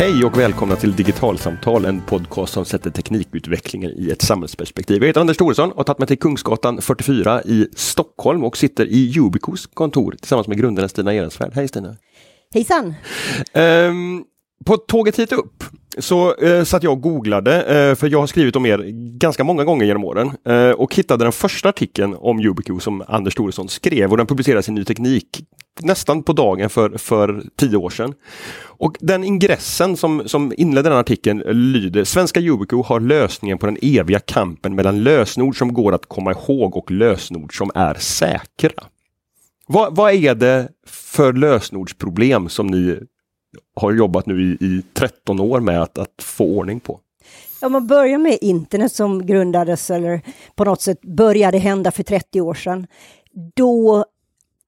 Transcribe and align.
Hej 0.00 0.24
och 0.24 0.38
välkomna 0.38 0.76
till 0.76 0.96
Digitalsamtal, 0.96 1.84
en 1.84 2.00
podcast 2.00 2.52
som 2.52 2.64
sätter 2.64 2.90
teknikutvecklingen 2.90 3.90
i 3.90 4.10
ett 4.10 4.22
samhällsperspektiv. 4.22 5.02
Jag 5.02 5.06
heter 5.06 5.20
Anders 5.20 5.36
Thoresson 5.36 5.70
och 5.70 5.76
har 5.76 5.84
tagit 5.84 5.98
mig 5.98 6.08
till 6.08 6.18
Kungsgatan 6.18 6.82
44 6.82 7.42
i 7.42 7.68
Stockholm 7.76 8.44
och 8.44 8.56
sitter 8.56 8.86
i 8.86 9.14
Ubicos 9.18 9.66
kontor 9.66 10.16
tillsammans 10.20 10.48
med 10.48 10.58
grundaren 10.58 10.88
Stina 10.88 11.14
Ehrensvärd. 11.14 11.52
Hej 11.54 11.68
Stina! 11.68 11.96
Hejsan! 12.54 12.94
Um, 13.54 14.24
på 14.64 14.76
tåget 14.76 15.18
hit 15.18 15.32
upp 15.32 15.64
så 15.98 16.34
eh, 16.34 16.64
satt 16.64 16.82
jag 16.82 16.92
och 16.92 17.00
googlade, 17.00 17.62
eh, 17.62 17.94
för 17.94 18.08
jag 18.08 18.20
har 18.20 18.26
skrivit 18.26 18.56
om 18.56 18.66
er 18.66 18.78
ganska 19.18 19.44
många 19.44 19.64
gånger 19.64 19.86
genom 19.86 20.04
åren 20.04 20.30
eh, 20.46 20.70
och 20.70 20.94
hittade 20.94 21.24
den 21.24 21.32
första 21.32 21.68
artikeln 21.68 22.14
om 22.18 22.40
Ubiq 22.40 22.82
som 22.82 23.04
Anders 23.08 23.34
Thoresson 23.34 23.68
skrev 23.68 24.10
och 24.10 24.16
den 24.16 24.26
publicerades 24.26 24.68
i 24.68 24.72
Ny 24.72 24.84
Teknik 24.84 25.26
nästan 25.80 26.22
på 26.22 26.32
dagen 26.32 26.70
för, 26.70 26.98
för 26.98 27.42
tio 27.56 27.76
år 27.76 27.90
sedan. 27.90 28.14
Och 28.62 28.96
den 29.00 29.24
ingressen 29.24 29.96
som, 29.96 30.22
som 30.28 30.52
inledde 30.56 30.88
den 30.88 30.98
artikeln 30.98 31.38
lyder 31.46 32.04
Svenska 32.04 32.40
Ubiq 32.40 32.86
har 32.86 33.00
lösningen 33.00 33.58
på 33.58 33.66
den 33.66 33.78
eviga 33.82 34.18
kampen 34.18 34.74
mellan 34.74 35.02
lösenord 35.02 35.58
som 35.58 35.74
går 35.74 35.94
att 35.94 36.06
komma 36.06 36.30
ihåg 36.30 36.76
och 36.76 36.90
lösenord 36.90 37.56
som 37.56 37.70
är 37.74 37.94
säkra. 37.94 38.84
Vad, 39.66 39.96
vad 39.96 40.14
är 40.14 40.34
det 40.34 40.68
för 40.86 41.32
lösenordsproblem 41.32 42.48
som 42.48 42.66
ni 42.66 42.98
har 43.80 43.92
jobbat 43.92 44.26
nu 44.26 44.42
i, 44.42 44.64
i 44.66 44.82
13 44.94 45.40
år 45.40 45.60
med 45.60 45.82
att, 45.82 45.98
att 45.98 46.22
få 46.22 46.44
ordning 46.44 46.80
på? 46.80 47.00
Om 47.62 47.72
man 47.72 47.86
börjar 47.86 48.18
med 48.18 48.38
internet 48.40 48.92
som 48.92 49.26
grundades 49.26 49.90
eller 49.90 50.20
på 50.54 50.64
något 50.64 50.80
sätt 50.80 51.00
började 51.02 51.58
hända 51.58 51.90
för 51.90 52.02
30 52.02 52.40
år 52.40 52.54
sedan. 52.54 52.86
Då 53.56 54.04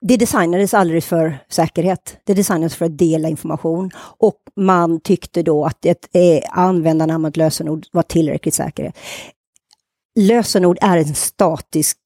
det 0.01 0.17
designades 0.17 0.73
aldrig 0.73 1.03
för 1.03 1.37
säkerhet. 1.49 2.17
Det 2.23 2.33
designades 2.33 2.75
för 2.75 2.85
att 2.85 2.97
dela 2.97 3.29
information 3.29 3.91
och 3.97 4.37
man 4.55 4.99
tyckte 4.99 5.43
då 5.43 5.65
att 5.65 5.85
ett 5.85 6.09
eh, 6.13 6.41
användarnamn 6.49 7.25
och 7.25 7.29
ett 7.29 7.37
lösenord 7.37 7.85
var 7.91 8.03
tillräckligt 8.03 8.53
säkert. 8.53 8.95
Lösenord 10.19 10.77
är 10.81 10.97
en 10.97 11.15
statisk 11.15 11.97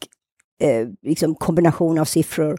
eh, 0.62 0.88
liksom 1.02 1.36
kombination 1.36 2.00
av 2.00 2.06
siffror. 2.06 2.58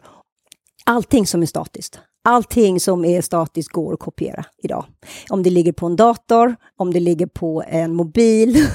Allting 0.85 1.27
som 1.27 1.41
är 1.41 1.45
statiskt 1.45 1.99
Allting 2.23 2.79
som 2.79 3.05
är 3.05 3.21
statiskt 3.21 3.71
går 3.71 3.93
att 3.93 3.99
kopiera 3.99 4.45
idag. 4.63 4.85
Om 5.29 5.43
det 5.43 5.49
ligger 5.49 5.71
på 5.71 5.85
en 5.85 5.95
dator, 5.95 6.55
om 6.77 6.93
det 6.93 6.99
ligger 6.99 7.27
på 7.27 7.63
en 7.67 7.95
mobil. 7.95 8.57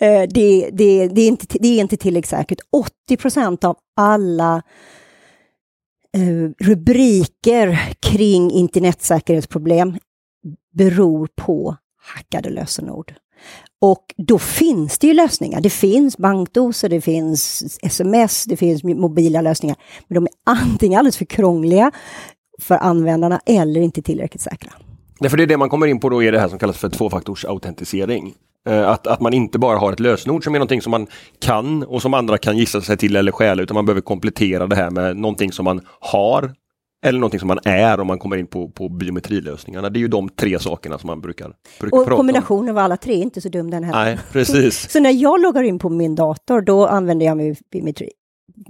Eh, 0.00 0.28
det, 0.30 0.70
det, 0.72 1.08
det, 1.08 1.20
är 1.22 1.28
inte, 1.28 1.58
det 1.60 1.68
är 1.68 1.80
inte 1.80 1.96
tillräckligt 1.96 2.30
säkert. 2.30 2.58
80% 3.10 3.64
av 3.64 3.76
alla 3.96 4.62
eh, 6.16 6.66
rubriker 6.66 7.94
kring 8.00 8.50
internetsäkerhetsproblem 8.50 9.98
beror 10.74 11.28
på 11.36 11.76
hackade 12.14 12.50
lösenord. 12.50 13.14
Och 13.80 14.14
då 14.16 14.38
finns 14.38 14.98
det 14.98 15.06
ju 15.06 15.14
lösningar. 15.14 15.60
Det 15.60 15.70
finns 15.70 16.16
bankdoser, 16.16 16.88
det 16.88 17.00
finns 17.00 17.62
sms, 17.82 18.44
det 18.44 18.56
finns 18.56 18.84
mobila 18.84 19.40
lösningar. 19.40 19.76
Men 20.08 20.14
de 20.14 20.24
är 20.24 20.32
antingen 20.44 20.98
alldeles 20.98 21.16
för 21.16 21.24
krångliga 21.24 21.92
för 22.62 22.74
användarna 22.74 23.40
eller 23.46 23.80
inte 23.80 24.02
tillräckligt 24.02 24.42
säkra. 24.42 24.72
Nej, 25.20 25.30
för 25.30 25.36
det 25.36 25.42
är 25.42 25.46
det 25.46 25.56
man 25.56 25.68
kommer 25.68 25.86
in 25.86 26.00
på 26.00 26.08
då 26.08 26.22
är 26.22 26.32
det 26.32 26.40
här 26.40 26.48
som 26.48 26.58
kallas 26.58 26.78
för 26.78 26.88
tvåfaktorsautentisering. 26.88 28.34
Eh, 28.68 28.88
att, 28.88 29.06
att 29.06 29.20
man 29.20 29.34
inte 29.34 29.58
bara 29.58 29.78
har 29.78 29.92
ett 29.92 30.00
lösenord 30.00 30.44
som 30.44 30.54
är 30.54 30.58
någonting 30.58 30.82
som 30.82 30.90
man 30.90 31.06
kan 31.40 31.82
och 31.82 32.02
som 32.02 32.14
andra 32.14 32.38
kan 32.38 32.56
gissa 32.58 32.80
sig 32.80 32.96
till 32.96 33.16
eller 33.16 33.32
stjäla 33.32 33.62
utan 33.62 33.74
man 33.74 33.86
behöver 33.86 34.00
komplettera 34.00 34.66
det 34.66 34.76
här 34.76 34.90
med 34.90 35.16
någonting 35.16 35.52
som 35.52 35.64
man 35.64 35.80
har 36.00 36.54
eller 37.04 37.18
någonting 37.18 37.40
som 37.40 37.48
man 37.48 37.58
är 37.64 38.00
om 38.00 38.06
man 38.06 38.18
kommer 38.18 38.36
in 38.36 38.46
på, 38.46 38.68
på 38.68 38.88
biometrilösningarna. 38.88 39.90
Det 39.90 39.98
är 39.98 40.00
ju 40.00 40.08
de 40.08 40.28
tre 40.28 40.58
sakerna 40.58 40.98
som 40.98 41.06
man 41.06 41.20
brukar, 41.20 41.52
brukar 41.80 41.98
och 41.98 42.04
prata 42.04 42.16
kombinationen 42.16 42.70
av 42.70 42.78
alla 42.78 42.96
tre 42.96 43.14
är 43.14 43.22
inte 43.22 43.40
så 43.40 43.48
dum 43.48 43.70
den 43.70 43.84
heller. 43.84 44.04
Nej, 44.04 44.18
precis. 44.32 44.90
så 44.92 45.00
när 45.00 45.10
jag 45.10 45.40
loggar 45.40 45.62
in 45.62 45.78
på 45.78 45.88
min 45.88 46.14
dator 46.14 46.60
då 46.60 46.86
använder 46.86 47.26
jag 47.26 47.36
min 47.36 47.56
biometri 47.72 48.10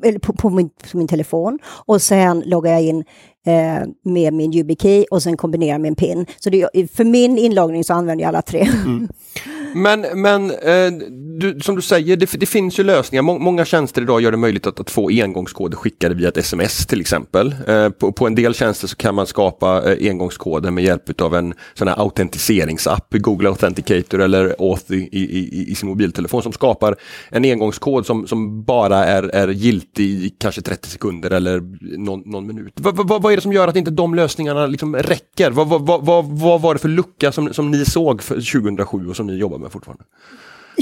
eller 0.03 0.19
på, 0.19 0.33
på, 0.33 0.51
min, 0.51 0.71
på 0.91 0.99
min 0.99 1.09
telefon 1.09 1.59
och 1.67 2.03
sen 2.03 2.43
loggar 2.47 2.73
jag 2.73 2.83
in 2.83 3.05
eh, 3.49 3.89
med 4.03 4.33
min 4.33 4.55
YubiKey 4.55 5.05
och 5.11 5.23
sen 5.23 5.37
kombinerar 5.37 5.79
med 5.79 5.89
en 5.89 5.95
PIN. 5.95 6.27
Så 6.39 6.51
det, 6.51 6.93
för 6.93 7.05
min 7.05 7.39
inloggning 7.39 7.85
så 7.85 7.95
använder 7.95 8.23
jag 8.23 8.29
alla 8.29 8.43
tre. 8.43 8.69
Mm. 8.85 9.09
Men, 9.75 10.07
men 10.15 10.51
eh, 10.51 10.93
du, 11.39 11.61
som 11.61 11.77
du 11.77 11.83
säger, 11.83 12.17
det, 12.17 12.33
det 12.41 12.47
finns 12.47 12.79
ju 12.79 12.85
lösningar. 12.85 13.23
Må, 13.23 13.39
många 13.39 13.65
tjänster 13.65 14.03
idag 14.03 14.21
gör 14.21 14.31
det 14.31 14.37
möjligt 14.37 14.67
att, 14.67 14.81
att 14.81 14.91
få 14.91 15.09
engångskoder 15.09 15.77
skickade 15.77 16.15
via 16.15 16.29
ett 16.29 16.37
sms 16.37 16.87
till 16.87 17.01
exempel. 17.01 17.55
Eh, 17.67 17.89
på, 17.89 18.13
på, 18.13 18.27
en 18.27 18.35
del 18.35 18.55
tjänster 18.55 18.89
så 18.89 18.97
kan 18.97 19.15
man 19.15 19.27
skapa 19.27 19.93
eh, 19.93 20.11
engångskoder 20.11 20.71
med 20.71 20.85
hjälp 20.85 21.21
av 21.21 21.35
en 21.35 21.55
sån 21.75 21.89
här 21.89 22.01
autentiseringsapp, 22.01 23.07
Google 23.11 23.49
Authenticator 23.49 24.21
eller 24.21 24.57
Auth 24.59 24.93
i, 24.93 25.09
i, 25.13 25.71
i, 25.71 25.75
sin 25.75 25.89
mobiltelefon 25.89 26.43
som 26.43 26.53
skapar 26.53 26.97
en 27.31 27.45
engångskod 27.45 28.07
som, 28.07 28.27
som 28.27 28.65
bara 28.65 29.05
är, 29.05 29.23
är 29.23 29.49
giltig 29.49 30.05
i 30.05 30.35
kanske 30.41 30.63
30 30.63 30.89
sekunder 30.89 31.31
eller 31.31 31.61
någon, 31.99 32.21
någon 32.21 32.47
minut. 32.47 32.73
Va, 32.81 32.91
va, 32.91 33.19
vad 33.19 33.33
är 33.33 33.37
det 33.37 33.43
som 33.43 33.53
gör 33.53 33.69
att 33.69 33.77
inte 33.77 33.91
de 33.91 34.15
lösningarna 34.15 34.67
liksom 34.67 34.97
räcker? 34.97 35.51
Vad, 35.51 35.69
va, 35.69 35.79
va, 35.79 36.23
va, 36.23 36.59
var 36.59 36.75
det 36.75 36.81
för 36.81 36.89
lucka 36.89 37.33
som, 37.33 37.55
som 37.55 37.71
ni 37.71 37.85
såg 37.85 38.23
för 38.23 38.35
2007 38.35 39.09
och 39.09 39.17
som 39.17 39.27
ni 39.27 39.37
jobbar 39.37 39.58
med 39.59 39.73
fortfarande? 39.73 40.05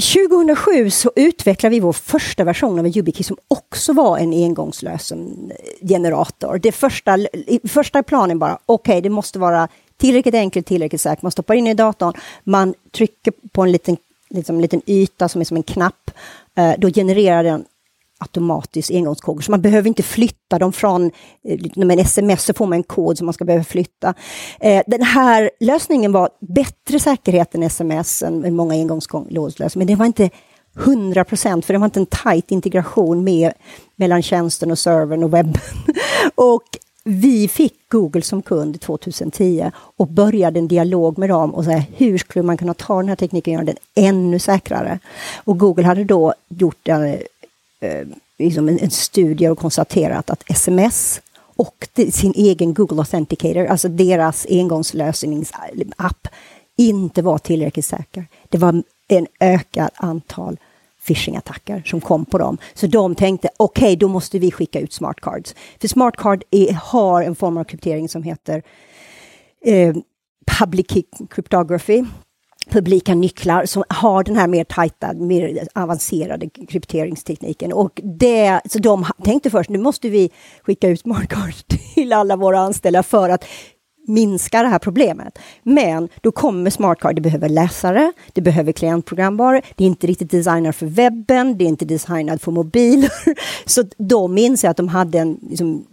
2007 0.01 0.89
så 0.89 1.11
utvecklade 1.15 1.75
vi 1.75 1.79
vår 1.79 1.93
första 1.93 2.43
version 2.43 2.79
av 2.79 2.85
en 2.85 2.97
YubiKey 2.97 3.23
som 3.23 3.37
också 3.47 3.93
var 3.93 4.17
en 4.17 4.33
engångslösen 4.33 5.51
eh, 5.51 5.87
generator. 5.87 6.59
Det 6.63 6.71
första, 6.71 7.17
första 7.69 8.03
planen 8.03 8.39
bara, 8.39 8.59
okej, 8.65 8.91
okay, 8.91 9.01
det 9.01 9.09
måste 9.09 9.39
vara 9.39 9.67
tillräckligt 9.97 10.35
enkelt, 10.35 10.67
tillräckligt 10.67 11.01
säkert. 11.01 11.21
Man 11.21 11.31
stoppar 11.31 11.53
in 11.53 11.67
i 11.67 11.73
datorn, 11.73 12.13
man 12.43 12.73
trycker 12.91 13.33
på 13.51 13.61
en 13.61 13.71
liten, 13.71 13.97
liksom, 14.29 14.61
liten 14.61 14.81
yta 14.85 15.29
som 15.29 15.41
är 15.41 15.45
som 15.45 15.57
en 15.57 15.63
knapp. 15.63 16.11
Eh, 16.55 16.73
då 16.77 16.89
genererar 16.89 17.43
den 17.43 17.65
automatiskt 18.17 18.91
engångskoder. 18.91 19.41
Så 19.41 19.51
man 19.51 19.61
behöver 19.61 19.87
inte 19.87 20.03
flytta 20.03 20.59
dem 20.59 20.73
från, 20.73 21.05
eh, 21.05 21.11
liksom 21.59 21.79
När 21.79 21.85
man 21.85 21.99
sms 21.99 22.43
så 22.43 22.53
får 22.53 22.65
man 22.65 22.77
en 22.77 22.83
kod 22.83 23.17
som 23.17 23.25
man 23.25 23.33
ska 23.33 23.45
behöva 23.45 23.63
flytta. 23.63 24.13
Eh, 24.59 24.83
den 24.87 25.01
här 25.01 25.51
lösningen 25.59 26.11
var 26.11 26.29
bättre 26.39 26.99
säkerhet 26.99 27.55
än 27.55 27.63
sms, 27.63 28.23
än 28.23 28.55
många 28.55 28.73
engångskodelösningar, 28.73 29.71
men 29.77 29.87
det 29.87 29.95
var 29.95 30.05
inte 30.05 30.29
100 30.77 31.23
procent, 31.23 31.65
för 31.65 31.73
det 31.73 31.79
var 31.79 31.85
inte 31.85 31.99
en 31.99 32.05
tight 32.05 32.51
integration 32.51 33.23
med, 33.23 33.53
mellan 33.95 34.21
tjänsten 34.21 34.71
och 34.71 34.79
servern 34.79 35.23
och 35.23 35.33
webben. 35.33 35.61
och 36.35 36.63
vi 37.09 37.47
fick 37.47 37.89
Google 37.89 38.21
som 38.21 38.41
kund 38.41 38.81
2010 38.81 39.71
och 39.75 40.07
började 40.07 40.59
en 40.59 40.67
dialog 40.67 41.17
med 41.17 41.29
dem 41.29 41.55
och 41.55 41.63
säga 41.65 41.83
hur 41.95 42.17
skulle 42.17 42.45
man 42.45 42.57
kunna 42.57 42.73
ta 42.73 42.97
den 42.97 43.09
här 43.09 43.15
tekniken 43.15 43.51
och 43.51 43.63
göra 43.63 43.65
den 43.65 44.05
ännu 44.05 44.39
säkrare? 44.39 44.99
Och 45.43 45.59
Google 45.59 45.85
hade 45.85 46.03
då 46.03 46.33
gjort 46.47 46.87
en 46.87 47.17
eh, 47.79 48.07
liksom 48.37 48.69
en, 48.69 48.79
en 48.79 48.91
studie 48.91 49.47
och 49.47 49.57
konstaterat 49.57 50.29
att 50.29 50.43
sms 50.51 51.21
och 51.57 51.87
sin 52.11 52.33
egen 52.35 52.73
Google 52.73 52.99
Authenticator, 52.99 53.65
alltså 53.65 53.89
deras 53.89 54.45
engångslösningsapp, 54.49 56.27
inte 56.77 57.21
var 57.21 57.37
tillräckligt 57.37 57.85
säker. 57.85 58.25
Det 58.49 58.57
var 58.57 58.83
en 59.07 59.27
ökad 59.39 59.89
antal 59.95 60.57
phishing-attacker 61.07 61.83
som 61.85 62.01
kom 62.01 62.25
på 62.25 62.37
dem. 62.37 62.57
Så 62.73 62.87
de 62.87 63.15
tänkte, 63.15 63.49
okej, 63.57 63.83
okay, 63.83 63.95
då 63.95 64.07
måste 64.07 64.39
vi 64.39 64.51
skicka 64.51 64.79
ut 64.79 64.93
smartcards. 64.93 65.55
För 65.81 65.87
smartcard 65.87 66.43
är, 66.51 66.73
har 66.73 67.23
en 67.23 67.35
form 67.35 67.57
av 67.57 67.63
kryptering 67.63 68.09
som 68.09 68.23
heter 68.23 68.63
eh, 69.65 69.95
public 70.59 71.05
cryptography 71.29 72.05
publika 72.69 73.15
nycklar 73.15 73.65
som 73.65 73.83
har 73.89 74.23
den 74.23 74.35
här 74.35 74.47
mer 74.47 74.63
tajta, 74.63 75.13
mer 75.13 75.67
avancerade 75.75 76.49
krypteringstekniken. 76.49 77.73
Och 77.73 78.01
det, 78.03 78.61
så 78.69 78.79
de 78.79 79.05
tänkte 79.23 79.49
först, 79.49 79.69
nu 79.69 79.77
måste 79.77 80.09
vi 80.09 80.29
skicka 80.61 80.87
ut 80.87 80.99
smartcards 80.99 81.63
till 81.93 82.13
alla 82.13 82.35
våra 82.35 82.59
anställda 82.59 83.03
för 83.03 83.29
att 83.29 83.45
minska 84.07 84.61
det 84.61 84.67
här 84.67 84.79
problemet. 84.79 85.39
Men 85.63 86.09
då 86.21 86.31
kommer 86.31 86.69
smartcard, 86.69 87.15
det 87.15 87.21
behöver 87.21 87.49
läsare, 87.49 88.13
det 88.33 88.41
behöver 88.41 88.71
klientprogramvaror, 88.71 89.61
det 89.75 89.83
är 89.83 89.87
inte 89.87 90.07
riktigt 90.07 90.31
designat 90.31 90.75
för 90.75 90.85
webben, 90.85 91.57
det 91.57 91.63
är 91.63 91.67
inte 91.67 91.85
designat 91.85 92.41
för 92.41 92.51
mobiler. 92.51 93.11
Så 93.65 93.83
de 93.97 94.37
inser 94.37 94.69
att 94.69 94.77
de 94.77 94.87
hade 94.87 95.19
en 95.19 95.39
liksom, 95.49 95.85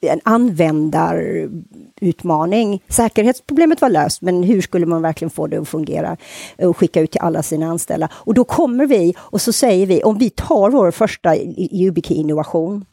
en 0.00 0.20
användarutmaning. 0.24 2.82
Säkerhetsproblemet 2.88 3.80
var 3.80 3.90
löst, 3.90 4.22
men 4.22 4.42
hur 4.42 4.60
skulle 4.60 4.86
man 4.86 5.02
verkligen 5.02 5.30
få 5.30 5.46
det 5.46 5.56
att 5.56 5.68
fungera 5.68 6.16
och 6.58 6.76
skicka 6.76 7.00
ut 7.00 7.10
till 7.10 7.20
alla 7.20 7.42
sina 7.42 7.66
anställda? 7.66 8.08
Och 8.12 8.34
då 8.34 8.44
kommer 8.44 8.86
vi 8.86 9.14
och 9.18 9.40
så 9.40 9.52
säger 9.52 9.86
vi, 9.86 10.02
om 10.02 10.18
vi 10.18 10.30
tar 10.30 10.70
vår 10.70 10.90
första 10.90 11.36
YubiKey-innovation 11.36 12.84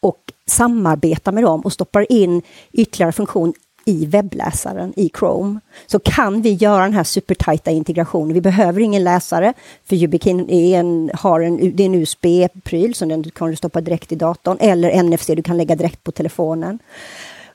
och 0.00 0.32
samarbetar 0.46 1.32
med 1.32 1.44
dem 1.44 1.60
och 1.60 1.72
stoppar 1.72 2.12
in 2.12 2.42
ytterligare 2.72 3.12
funktion 3.12 3.54
i 3.88 4.06
webbläsaren 4.06 4.92
i 4.96 5.10
Chrome 5.18 5.60
så 5.86 5.98
kan 5.98 6.42
vi 6.42 6.52
göra 6.52 6.82
den 6.82 6.92
här 6.92 7.04
supertajta 7.04 7.70
integrationen. 7.70 8.34
Vi 8.34 8.40
behöver 8.40 8.80
ingen 8.80 9.04
läsare 9.04 9.52
för 9.84 9.96
Yubikin 9.96 10.50
är 10.50 10.78
en, 10.78 11.10
har 11.14 11.40
en, 11.40 11.76
det 11.76 11.82
är 11.82 11.86
en 11.86 11.94
USB-pryl 11.94 12.94
som 12.94 13.08
den 13.08 13.30
kan 13.30 13.50
du 13.50 13.56
stoppa 13.56 13.80
direkt 13.80 14.12
i 14.12 14.16
datorn 14.16 14.56
eller 14.60 15.02
NFC 15.02 15.26
du 15.26 15.42
kan 15.42 15.56
lägga 15.56 15.76
direkt 15.76 16.04
på 16.04 16.12
telefonen. 16.12 16.78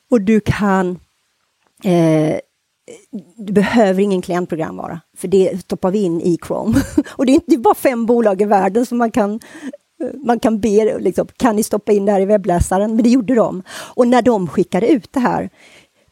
Och 0.10 0.22
du 0.22 0.40
kan 0.40 1.00
eh, 1.84 2.38
du 3.38 3.54
behöver 3.54 4.02
ingen 4.02 4.22
klientprogramvara, 4.22 5.02
för 5.18 5.28
det 5.28 5.62
stoppar 5.62 5.92
vi 5.92 6.02
in 6.02 6.22
i 6.22 6.38
Chrome. 6.48 6.82
och 7.10 7.26
det 7.26 7.32
är 7.32 7.34
inte 7.34 7.58
bara 7.58 7.76
fem 7.76 8.06
bolag 8.06 8.42
i 8.42 8.46
världen 8.46 8.86
som 8.86 8.98
man 8.98 9.12
kan 9.12 9.40
eh, 10.04 10.08
man 10.26 10.40
kan 10.40 10.60
be, 10.60 11.00
liksom, 11.00 11.28
kan 11.38 11.56
ni 11.56 11.64
stoppa 11.64 11.92
in 11.92 12.06
det 12.06 12.12
här 12.12 12.22
i 12.22 12.26
webbläsaren? 12.26 12.96
Men 12.96 13.04
det 13.04 13.10
gjorde 13.10 13.36
de. 13.36 13.64
Och 13.70 14.08
när 14.08 14.22
de 14.22 14.48
skickade 14.48 14.88
ut 14.88 15.14
det 15.14 15.20
här 15.20 15.50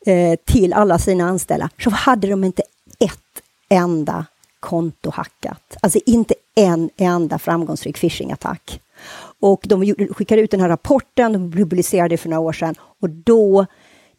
eh, 0.05 0.39
till 0.45 0.73
alla 0.73 0.99
sina 0.99 1.29
anställda 1.29 1.69
så 1.83 1.89
hade 1.89 2.27
de 2.27 2.43
inte 2.43 2.63
ett 2.99 3.43
enda 3.69 4.25
konto 4.59 5.09
hackat. 5.09 5.77
Alltså 5.81 5.99
inte 6.05 6.33
en 6.55 6.89
enda 6.97 7.39
framgångsrik 7.39 7.97
phishing-attack. 7.97 8.79
Och 9.39 9.61
de 9.63 9.95
skickade 9.95 10.41
ut 10.41 10.51
den 10.51 10.59
här 10.59 10.69
rapporten, 10.69 11.33
de 11.33 11.51
publicerade 11.51 12.09
det 12.09 12.17
för 12.17 12.29
några 12.29 12.41
år 12.41 12.53
sedan 12.53 12.75
och 13.01 13.09
då 13.09 13.65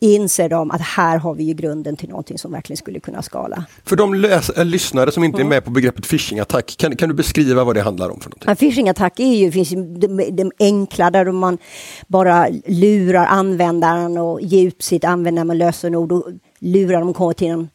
inser 0.03 0.49
de 0.49 0.71
att 0.71 0.81
här 0.81 1.19
har 1.19 1.35
vi 1.35 1.45
ju 1.45 1.55
grunden 1.55 1.97
till 1.97 2.09
någonting 2.09 2.39
som 2.39 2.53
verkligen 2.53 2.77
skulle 2.77 3.01
kunna 3.01 3.23
skala. 3.23 3.65
För 3.85 3.97
de 3.97 4.25
äh, 4.25 4.65
lyssnare 4.65 5.13
som 5.13 5.25
inte 5.25 5.37
mm. 5.37 5.47
är 5.47 5.57
med 5.57 5.65
på 5.65 5.71
begreppet 5.71 6.07
phishing-attack, 6.07 6.77
kan, 6.79 6.97
kan, 6.97 7.09
du 7.09 7.15
beskriva 7.15 7.65
vad 7.65 7.77
det 7.77 7.83
handlar 7.83 8.11
om? 8.11 8.21
för 8.21 8.31
någonting? 8.31 8.51
En 8.51 8.57
phishing-attack 8.57 9.21
är 9.21 9.35
ju, 9.35 9.53
finns 9.53 9.73
ju 9.73 9.77
de, 9.77 10.31
de 10.31 10.53
enkla 10.59 11.11
där 11.11 11.33
man 11.33 11.59
bara 12.07 12.49
lurar 12.67 13.27
användaren 13.27 14.19
och 14.19 14.41
ger 14.41 14.67
ut 14.67 14.83
sitt 14.83 15.05
användare 15.05 15.45
med 15.45 15.57
lösenord 15.57 16.13
och 16.13 16.25
lurar 16.59 17.01
dem 17.01 17.09
att 17.09 17.17
komma 17.17 17.35
till 17.35 17.49
en 17.49 17.69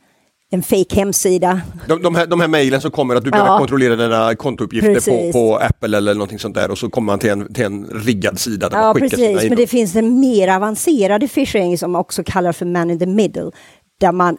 en 0.49 0.63
fake 0.63 0.95
hemsida. 0.95 1.61
De, 1.87 2.01
de, 2.01 2.15
här, 2.15 2.27
de 2.27 2.39
här 2.39 2.47
mejlen 2.47 2.81
som 2.81 2.91
kommer 2.91 3.15
att 3.15 3.23
du 3.23 3.31
behöver 3.31 3.51
ja. 3.51 3.57
kontrollera 3.57 3.95
dina 3.95 4.35
kontouppgifter 4.35 5.11
på, 5.11 5.31
på, 5.31 5.57
Apple 5.57 5.97
eller 5.97 6.13
någonting 6.13 6.39
sånt 6.39 6.55
där 6.55 6.71
och 6.71 6.77
så 6.77 6.89
kommer 6.89 7.05
man 7.05 7.19
till 7.19 7.29
en, 7.29 7.53
till 7.53 7.65
en 7.65 7.85
riggad 7.85 8.39
sida 8.39 8.69
där 8.69 8.77
ja, 8.77 8.83
man 8.83 8.93
skickar 8.93 9.09
precis. 9.09 9.39
sina 9.39 9.49
Men 9.49 9.57
det 9.57 9.67
finns 9.67 9.95
en 9.95 10.19
mer 10.19 10.47
avancerad 10.47 11.31
phishing 11.31 11.77
som 11.77 11.95
också 11.95 12.23
kallas 12.25 12.57
för 12.57 12.65
man 12.65 12.91
in 12.91 12.99
the 12.99 13.05
middle 13.05 13.51
där 13.99 14.11
man 14.11 14.37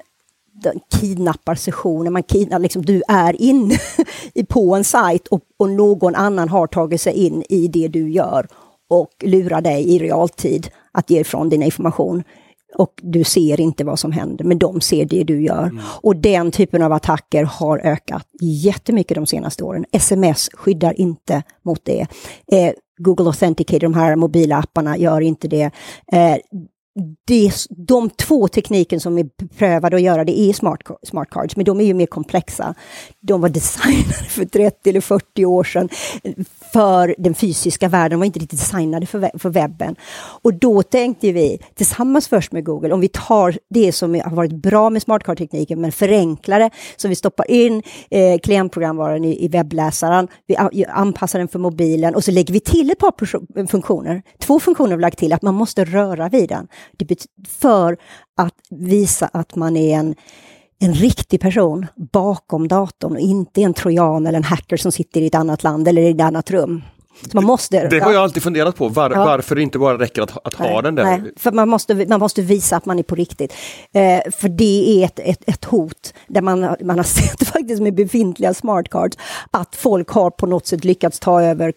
kidnappar 1.01 1.55
sessioner, 1.55 2.11
man 2.11 2.23
kidnappar, 2.23 2.63
liksom, 2.63 2.85
du 2.85 3.03
är 3.09 3.43
inne 3.43 3.79
på 4.49 4.75
en 4.75 4.85
sajt 4.85 5.29
och, 5.29 5.41
och 5.57 5.71
någon 5.71 6.15
annan 6.15 6.49
har 6.49 6.67
tagit 6.67 7.01
sig 7.01 7.13
in 7.13 7.45
i 7.49 7.69
det 7.69 7.89
du 7.89 8.11
gör 8.11 8.47
och 8.91 9.11
lurar 9.25 9.61
dig 9.61 9.95
i 9.95 9.99
realtid 9.99 10.71
att 10.93 11.11
ge 11.11 11.21
ifrån 11.21 11.49
din 11.49 11.63
information 11.63 12.23
och 12.75 12.93
du 13.03 13.25
ser 13.25 13.61
inte 13.61 13.85
vad 13.85 13.99
som 13.99 14.13
händer, 14.13 14.45
men 14.45 14.59
de 14.59 14.81
ser 14.81 15.05
det 15.05 15.25
du 15.25 15.43
gör. 15.43 15.63
Mm. 15.63 15.79
Och 16.03 16.17
den 16.17 16.51
typen 16.51 16.83
av 16.83 16.93
attacker 16.93 17.45
har 17.45 17.79
ökat 17.79 18.27
jättemycket 18.41 19.15
de 19.15 19.27
senaste 19.27 19.65
åren. 19.65 19.85
Sms 19.93 20.51
skyddar 20.53 21.01
inte 21.01 21.43
mot 21.63 21.85
det. 21.85 22.07
Eh, 22.53 22.73
Google 22.99 23.27
Authenticator, 23.27 23.81
de 23.81 23.95
här 23.95 24.17
mobila 24.17 24.57
apparna, 24.57 24.99
gör 24.99 25.21
inte 25.21 25.49
det. 25.49 25.71
Eh, 26.13 26.37
det, 27.27 27.53
de 27.71 28.11
två 28.11 28.49
tekniken 28.49 29.01
som 29.01 29.19
är 29.19 29.29
prövade 29.59 29.97
att 29.97 30.03
göra 30.03 30.25
det 30.25 30.41
är 30.41 30.53
smart, 30.53 30.81
smart 31.03 31.31
cards, 31.31 31.57
men 31.57 31.65
de 31.65 31.81
är 31.81 31.85
ju 31.85 31.95
mer 31.95 32.07
komplexa. 32.07 32.75
De 33.21 33.41
var 33.41 33.49
designade 33.59 34.25
för 34.29 34.45
30 34.45 34.91
eller 34.91 35.01
40 35.01 35.45
år 35.45 35.65
sedan 35.65 35.89
för 36.73 37.15
den 37.19 37.35
fysiska 37.35 37.89
världen, 37.89 38.11
de 38.11 38.19
var 38.21 38.27
inte 38.27 38.39
riktigt 38.39 38.61
designade 38.61 39.07
för, 39.07 39.39
för 39.39 39.51
webben. 39.51 39.97
Och 40.43 40.55
då 40.55 40.83
tänkte 40.83 41.33
vi, 41.33 41.59
tillsammans 41.75 42.29
först 42.29 42.53
med 42.53 42.65
Google, 42.65 42.95
om 42.95 43.01
vi 43.01 43.09
tar 43.09 43.59
det 43.71 43.93
som 43.93 44.15
har 44.15 44.37
varit 44.37 44.53
bra 44.53 44.91
med 44.91 45.03
smartcard-tekniken, 45.03 45.81
men 45.81 45.93
förenklar 45.93 46.61
det, 46.61 46.71
så 46.97 47.09
vi 47.09 47.15
stoppar 47.15 47.51
in 47.51 47.83
eh, 48.11 48.39
klientprogramvaran 48.39 49.25
i, 49.25 49.45
i 49.45 49.49
webbläsaren, 49.49 50.29
vi 50.47 50.85
anpassar 50.85 51.39
den 51.39 51.49
för 51.49 51.59
mobilen 51.59 52.15
och 52.15 52.25
så 52.25 52.31
lägger 52.31 52.55
vi 52.55 52.61
till 52.61 52.91
ett 52.91 52.99
par 52.99 53.15
eh, 53.57 53.67
funktioner. 53.67 54.23
Två 54.39 54.61
funktioner 54.61 54.91
har 54.91 54.97
vi 54.97 55.03
lagt 55.03 55.19
till, 55.19 55.33
att 55.33 55.43
man 55.43 55.55
måste 55.55 55.85
röra 55.85 56.29
vid 56.29 56.49
den 56.49 56.69
för 57.49 57.97
att 58.37 58.55
visa 58.71 59.31
att 59.33 59.57
man 59.57 59.77
är 59.77 59.99
en, 59.99 60.15
en 60.81 60.95
riktig 60.95 61.41
person 61.41 61.87
bakom 62.13 62.69
datorn 62.69 63.13
och 63.13 63.21
inte 63.21 63.63
en 63.63 63.75
trojan 63.75 64.27
eller 64.27 64.37
en 64.37 64.45
hacker 64.45 64.77
som 64.77 64.93
sitter 64.93 65.21
i 65.21 65.27
ett 65.27 65.35
annat 65.35 65.63
land 65.63 65.89
eller 65.89 66.03
i 66.03 66.11
ett 66.11 66.21
annat 66.21 66.51
rum. 66.51 66.83
Man 67.33 67.45
måste, 67.45 67.89
det 67.89 68.01
har 68.01 68.13
jag 68.13 68.23
alltid 68.23 68.43
funderat 68.43 68.77
på, 68.77 68.89
var, 68.89 69.11
ja. 69.11 69.25
varför 69.25 69.55
det 69.55 69.63
inte 69.63 69.79
bara 69.79 69.99
räcker 69.99 70.23
att, 70.23 70.47
att 70.47 70.55
ha 70.55 70.67
nej, 70.67 70.83
den 70.83 70.95
där. 70.95 71.05
Nej, 71.05 71.21
för 71.37 71.53
man 71.53 71.69
måste, 71.69 71.95
man 71.95 72.21
måste 72.21 72.43
visa 72.43 72.77
att 72.77 72.87
man 72.87 72.99
är 72.99 73.03
på 73.03 73.15
riktigt. 73.15 73.53
Eh, 73.93 74.33
för 74.33 74.49
det 74.49 75.03
är 75.03 75.05
ett, 75.05 75.19
ett, 75.19 75.43
ett, 75.47 75.65
hot, 75.65 76.15
där 76.27 76.43
man, 76.43 76.61
man 76.61 76.97
har 76.97 77.03
sett 77.05 77.49
faktiskt 77.49 77.83
med 77.83 77.95
befintliga 77.95 78.55
smartcards, 78.55 79.19
att 79.51 79.77
folk 79.77 80.09
har 80.09 80.31
på 80.31 80.47
något 80.47 80.67
sätt 80.67 80.85
lyckats 80.85 81.21
ta 81.21 81.43
över 81.43 81.73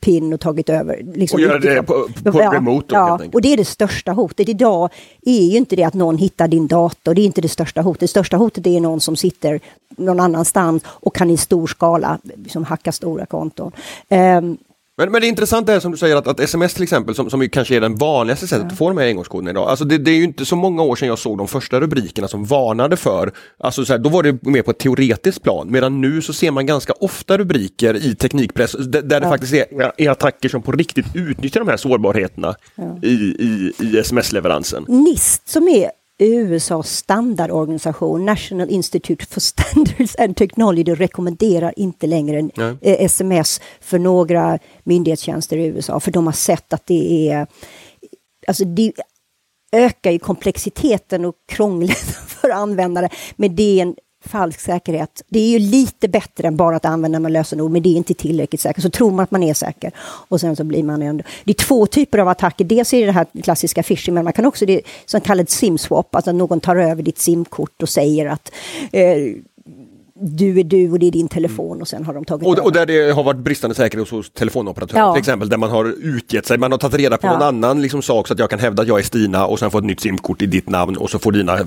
PIN 0.00 0.32
och 0.32 0.40
tagit 0.40 0.68
över. 0.68 1.02
Liksom, 1.14 1.36
och 1.36 1.40
göra 1.40 1.58
det 1.58 1.82
på, 1.82 2.08
på 2.24 2.42
ja, 2.42 2.52
remote? 2.52 2.86
Då, 2.88 2.94
ja, 2.94 3.20
och 3.32 3.42
det 3.42 3.52
är 3.52 3.56
det 3.56 3.64
största 3.64 4.12
hotet. 4.12 4.48
Idag 4.48 4.90
är 5.22 5.50
ju 5.50 5.56
inte 5.56 5.76
det 5.76 5.84
att 5.84 5.94
någon 5.94 6.18
hittar 6.18 6.48
din 6.48 6.66
dator, 6.66 7.14
det 7.14 7.20
är 7.20 7.26
inte 7.26 7.40
det 7.40 7.48
största 7.48 7.80
hotet. 7.80 8.00
Det 8.00 8.08
största 8.08 8.36
hotet 8.36 8.66
är 8.66 8.80
någon 8.80 9.00
som 9.00 9.16
sitter 9.16 9.60
någon 9.96 10.20
annanstans 10.20 10.82
och 10.86 11.14
kan 11.14 11.30
i 11.30 11.36
stor 11.36 11.66
skala 11.66 12.18
liksom, 12.24 12.64
hacka 12.64 12.92
stora 12.92 13.26
konton. 13.26 13.72
Um, 14.08 14.58
men, 14.98 15.12
men 15.12 15.20
det 15.20 15.26
intressanta 15.26 15.74
är 15.74 15.80
som 15.80 15.92
du 15.92 15.98
säger 15.98 16.16
att, 16.16 16.26
att 16.26 16.40
sms 16.40 16.74
till 16.74 16.82
exempel, 16.82 17.14
som, 17.14 17.30
som 17.30 17.48
kanske 17.48 17.76
är 17.76 17.80
den 17.80 17.94
vanligaste 17.94 18.46
sättet 18.46 18.72
att 18.72 18.78
få 18.78 18.88
de 18.88 18.98
här 18.98 19.06
engångskoderna 19.06 19.50
idag. 19.50 19.68
Alltså 19.68 19.84
det, 19.84 19.98
det, 19.98 20.10
är 20.10 20.14
ju 20.14 20.24
inte 20.24 20.46
så 20.46 20.56
många 20.56 20.82
år 20.82 20.96
sedan 20.96 21.08
jag 21.08 21.18
såg 21.18 21.38
de 21.38 21.48
första 21.48 21.80
rubrikerna 21.80 22.28
som 22.28 22.44
varnade 22.44 22.96
för, 22.96 23.32
alltså 23.58 23.84
så 23.84 23.92
här, 23.92 23.98
då 23.98 24.08
var 24.08 24.22
det 24.22 24.42
mer 24.42 24.62
på 24.62 24.70
ett 24.70 24.78
teoretiskt 24.78 25.42
plan, 25.42 25.70
medan 25.70 26.00
nu 26.00 26.22
så 26.22 26.32
ser 26.32 26.50
man 26.50 26.66
ganska 26.66 26.92
ofta 26.92 27.38
rubriker 27.38 28.06
i 28.06 28.14
teknikpress 28.14 28.72
där, 28.72 29.02
där 29.02 29.20
det 29.20 29.28
faktiskt 29.28 29.54
är, 29.54 29.92
är, 29.96 30.10
attacker 30.10 30.48
som 30.48 30.62
på 30.62 30.72
riktigt 30.72 31.06
utnyttjar 31.14 31.60
de 31.60 31.68
här 31.68 31.76
sårbarheterna 31.76 32.54
ja. 32.74 32.98
i, 33.02 33.12
i, 33.12 33.72
i 33.78 33.98
sms-leveransen. 33.98 34.84
NIST 34.88 35.48
som 35.48 35.68
är 35.68 35.90
USAs 36.18 36.96
standardorganisation 36.96 38.24
National 38.24 38.70
Institute 38.70 39.26
for 39.26 39.40
Standards 39.40 40.16
and 40.18 40.36
Technology 40.36 40.94
rekommenderar 40.94 41.74
inte 41.76 42.06
längre 42.06 42.38
en, 42.38 42.50
eh, 42.80 43.04
sms 43.04 43.60
för 43.80 43.98
några 43.98 44.58
myndighetstjänster 44.84 45.56
i 45.56 45.66
USA, 45.66 46.00
för 46.00 46.10
de 46.10 46.26
har 46.26 46.32
sett 46.32 46.72
att 46.72 46.86
det 46.86 47.30
är... 47.30 47.46
Alltså 48.46 48.64
det 48.64 48.92
ökar 49.72 50.10
ju 50.10 50.18
komplexiteten 50.18 51.24
och 51.24 51.34
krånglet 51.48 51.98
för 52.28 52.50
användare, 52.50 53.08
men 53.36 53.56
det 53.56 53.78
är 53.78 53.82
en 53.82 53.94
falsk 54.26 54.60
säkerhet. 54.60 55.22
Det 55.28 55.38
är 55.38 55.48
ju 55.48 55.58
lite 55.58 56.08
bättre 56.08 56.48
än 56.48 56.56
bara 56.56 56.76
att 56.76 56.84
använda 56.84 57.20
med 57.20 57.32
lösenord, 57.32 57.70
men 57.70 57.82
det 57.82 57.88
är 57.88 57.96
inte 57.96 58.14
tillräckligt 58.14 58.60
säkert. 58.60 58.82
Så 58.82 58.90
tror 58.90 59.10
man 59.10 59.22
att 59.22 59.30
man 59.30 59.42
är 59.42 59.54
säker 59.54 59.92
och 60.00 60.40
sen 60.40 60.56
så 60.56 60.64
blir 60.64 60.82
man 60.82 61.02
ändå... 61.02 61.24
Det 61.44 61.52
är 61.52 61.64
två 61.64 61.86
typer 61.86 62.18
av 62.18 62.28
attacker. 62.28 62.64
Dels 62.64 62.94
är 62.94 63.00
det 63.00 63.06
det 63.06 63.12
här 63.12 63.26
klassiska 63.42 63.82
phishing, 63.82 64.14
men 64.14 64.24
man 64.24 64.32
kan 64.32 64.46
också 64.46 64.66
det 64.66 64.80
som 65.06 65.20
kallas 65.20 65.50
simswap, 65.50 66.14
alltså 66.14 66.30
att 66.30 66.36
någon 66.36 66.60
tar 66.60 66.76
över 66.76 67.02
ditt 67.02 67.18
simkort 67.18 67.82
och 67.82 67.88
säger 67.88 68.26
att 68.26 68.52
eh, 68.92 69.16
du 70.20 70.60
är 70.60 70.64
du 70.64 70.90
och 70.90 70.98
det 70.98 71.06
är 71.06 71.10
din 71.10 71.28
telefon 71.28 71.80
och 71.80 71.88
sen 71.88 72.04
har 72.04 72.14
de 72.14 72.24
tagit 72.24 72.48
Och, 72.48 72.58
och 72.58 72.72
där 72.72 72.86
det 72.86 73.14
har 73.14 73.22
varit 73.22 73.40
bristande 73.40 73.76
säkerhet 73.76 74.08
hos 74.08 74.30
telefonoperatörer 74.30 75.00
ja. 75.00 75.12
till 75.12 75.20
exempel, 75.20 75.48
där 75.48 75.56
man 75.56 75.70
har 75.70 75.94
utgett 76.02 76.46
sig, 76.46 76.58
man 76.58 76.72
har 76.72 76.78
tagit 76.78 76.96
reda 76.96 77.16
på 77.16 77.26
ja. 77.26 77.32
någon 77.32 77.42
annan 77.42 77.82
liksom 77.82 78.02
sak 78.02 78.28
så 78.28 78.32
att 78.32 78.38
jag 78.38 78.50
kan 78.50 78.58
hävda 78.58 78.82
att 78.82 78.88
jag 78.88 78.98
är 78.98 79.02
Stina 79.02 79.46
och 79.46 79.58
sen 79.58 79.70
få 79.70 79.78
ett 79.78 79.84
nytt 79.84 80.00
simkort 80.00 80.42
i 80.42 80.46
ditt 80.46 80.68
namn 80.68 80.96
och 80.96 81.10
så 81.10 81.18
får 81.18 81.32
dina 81.32 81.58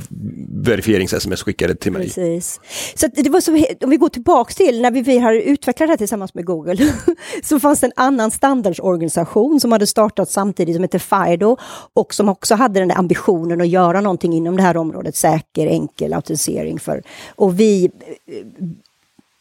verifierings-sms 0.64 1.44
skickade 1.44 1.76
till 1.76 1.92
mig. 1.92 2.04
Precis. 2.04 2.60
Så 2.96 3.08
det 3.16 3.30
var 3.30 3.42
så, 3.42 3.52
om 3.84 3.90
vi 3.90 3.98
går 3.98 4.10
tillbaks 4.10 4.56
till 4.56 4.82
när 4.82 4.92
vi, 4.92 5.02
vi 5.02 5.20
har 5.20 5.34
utvecklat 5.34 5.88
det 5.88 5.92
här 5.92 5.98
tillsammans 5.98 6.34
med 6.34 6.46
Google, 6.46 6.94
så 7.44 7.60
fanns 7.60 7.80
det 7.80 7.88
en 7.88 7.94
annan 7.96 8.32
standardsorganisation 8.32 9.60
som 9.60 9.72
hade 9.72 9.88
startat 9.88 10.30
samtidigt 10.30 10.76
som 10.76 10.84
heter 10.84 11.00
FIDO 11.00 11.58
och 11.94 12.14
som 12.14 12.30
också 12.30 12.56
hade 12.56 12.80
den 12.80 12.88
där 12.88 12.98
ambitionen 12.98 13.62
att 13.62 13.68
göra 13.68 14.02
någonting 14.02 14.34
inom 14.34 14.58
det 14.58 14.64
här 14.64 14.78
området, 14.78 15.16
säker, 15.16 15.68
enkel 15.68 16.14
autentisering 16.14 16.80
för, 16.80 17.04
och 17.36 17.60
vi 17.60 17.92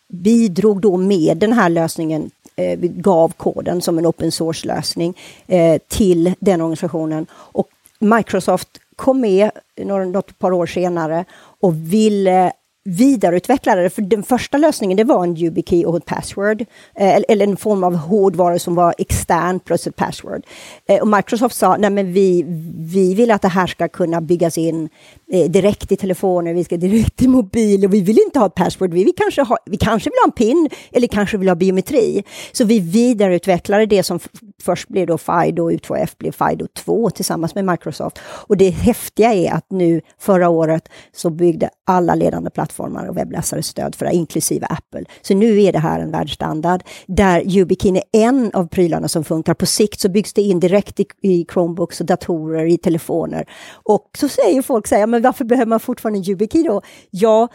bidrog 0.09 0.81
då 0.81 0.97
med 0.97 1.37
den 1.37 1.53
här 1.53 1.69
lösningen, 1.69 2.31
eh, 2.57 2.79
gav 2.81 3.33
koden 3.37 3.83
som 3.83 3.99
en 3.99 4.07
open 4.07 4.33
source-lösning 4.33 5.15
eh, 5.47 5.81
till 5.89 6.35
den 6.41 6.61
organisationen. 6.61 7.27
Och 7.33 7.69
Microsoft 7.99 8.69
kom 8.97 9.21
med 9.21 9.51
något 9.77 10.39
par 10.39 10.53
år 10.53 10.67
senare 10.67 11.25
och 11.61 11.75
ville 11.75 12.53
vidareutveckla 12.85 13.75
det. 13.75 13.91
För 13.91 14.03
den 14.03 14.23
första 14.23 14.59
lösningen 14.59 14.97
det 14.97 15.05
var 15.05 15.25
en 15.25 15.37
YubiKey 15.37 15.85
och 15.85 15.97
ett 15.97 16.05
password. 16.05 16.61
Eh, 16.95 17.23
eller 17.29 17.47
en 17.47 17.57
form 17.57 17.85
av 17.85 17.95
hårdvara 17.95 18.59
som 18.59 18.75
var 18.75 18.95
extern 18.99 19.61
plus 19.61 19.87
ett 19.87 19.97
password. 19.97 20.43
Eh, 20.87 21.01
och 21.01 21.09
Microsoft 21.09 21.57
sa, 21.57 21.77
nej 21.77 21.91
men 21.91 22.13
vi, 22.13 22.45
vi 22.79 23.15
vill 23.15 23.31
att 23.31 23.43
det 23.43 23.49
här 23.49 23.67
ska 23.67 23.89
kunna 23.89 24.21
byggas 24.21 24.59
in 24.59 24.89
Eh, 25.31 25.51
direkt 25.51 25.93
i 25.93 25.97
telefoner, 25.97 26.55
vi 26.55 26.65
ska 26.65 26.77
direkt 26.77 27.23
i 27.23 27.29
mobil 27.29 27.85
och 27.85 27.95
vi 27.95 28.01
vill 28.01 28.19
inte 28.27 28.39
ha 28.39 28.47
ett 28.47 28.55
password. 28.55 28.95
Vi, 28.95 29.05
vill 29.05 29.15
kanske 29.17 29.43
ha, 29.43 29.57
vi 29.67 29.77
kanske 29.77 30.11
vill 30.11 30.19
ha 30.25 30.27
en 30.27 30.33
PIN 30.33 30.69
eller 30.93 31.09
kanske 31.09 31.39
vill 31.39 31.49
ha 31.49 31.55
biometri. 31.55 32.25
Så 32.53 32.65
vi 32.65 32.81
vidareutvecklade 32.81 33.87
det 33.87 34.03
som 34.03 34.19
först 34.63 34.89
blev 34.89 35.07
då 35.07 35.19
Fido, 35.19 35.71
U2F 35.71 36.11
blev 36.19 36.33
Fido 36.33 36.67
2 36.77 37.11
tillsammans 37.11 37.55
med 37.55 37.65
Microsoft. 37.65 38.19
Och 38.23 38.57
det 38.57 38.71
häftiga 38.71 39.35
är 39.35 39.53
att 39.53 39.67
nu 39.71 40.01
förra 40.19 40.49
året 40.49 40.89
så 41.17 41.31
byggde 41.31 41.71
alla 41.87 42.15
ledande 42.15 42.51
plattformar 42.51 43.07
och 43.07 43.17
webbläsare 43.17 43.63
stöd 43.63 43.95
för 43.95 44.07
det, 44.07 44.13
inklusive 44.13 44.67
Apple. 44.67 45.05
Så 45.23 45.35
nu 45.35 45.63
är 45.63 45.73
det 45.73 45.79
här 45.79 46.01
en 46.01 46.11
världsstandard 46.11 46.83
där 47.07 47.57
YubiKin 47.57 47.97
är 47.97 48.03
en 48.13 48.51
av 48.55 48.67
prylarna 48.67 49.09
som 49.09 49.25
funkar. 49.25 49.55
På 49.55 49.67
sikt 49.67 50.01
så 50.01 50.09
byggs 50.09 50.33
det 50.33 50.43
in 50.43 50.61
direkt 50.61 51.01
i, 51.01 51.07
i 51.23 51.47
Chromebooks 51.53 52.01
och 52.01 52.07
datorer, 52.07 52.65
i 52.67 52.79
telefoner. 52.79 53.49
Och 53.73 54.11
så 54.19 54.29
säger 54.29 54.63
folk, 54.63 54.87
så 54.87 54.95
här, 54.95 55.18
men 55.19 55.23
varför 55.23 55.45
behöver 55.45 55.69
man 55.69 55.81
fortfarande 55.81 56.31
YubiKey 56.31 56.63
då? 56.63 56.83
Ja, 57.11 57.49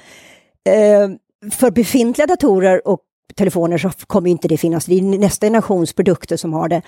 eh, 0.70 1.10
för 1.52 1.72
befintliga 1.72 2.28
datorer 2.28 2.88
och 2.88 3.00
telefoner 3.36 3.78
så 3.78 3.90
kommer 3.90 4.30
inte 4.30 4.48
det 4.48 4.58
finnas. 4.58 4.86
Det 4.86 4.98
är 4.98 5.02
nästa 5.02 5.46
generations 5.46 5.94
produkter 5.94 6.38
som 6.38 6.54
har 6.54 6.70
det. 6.70 6.82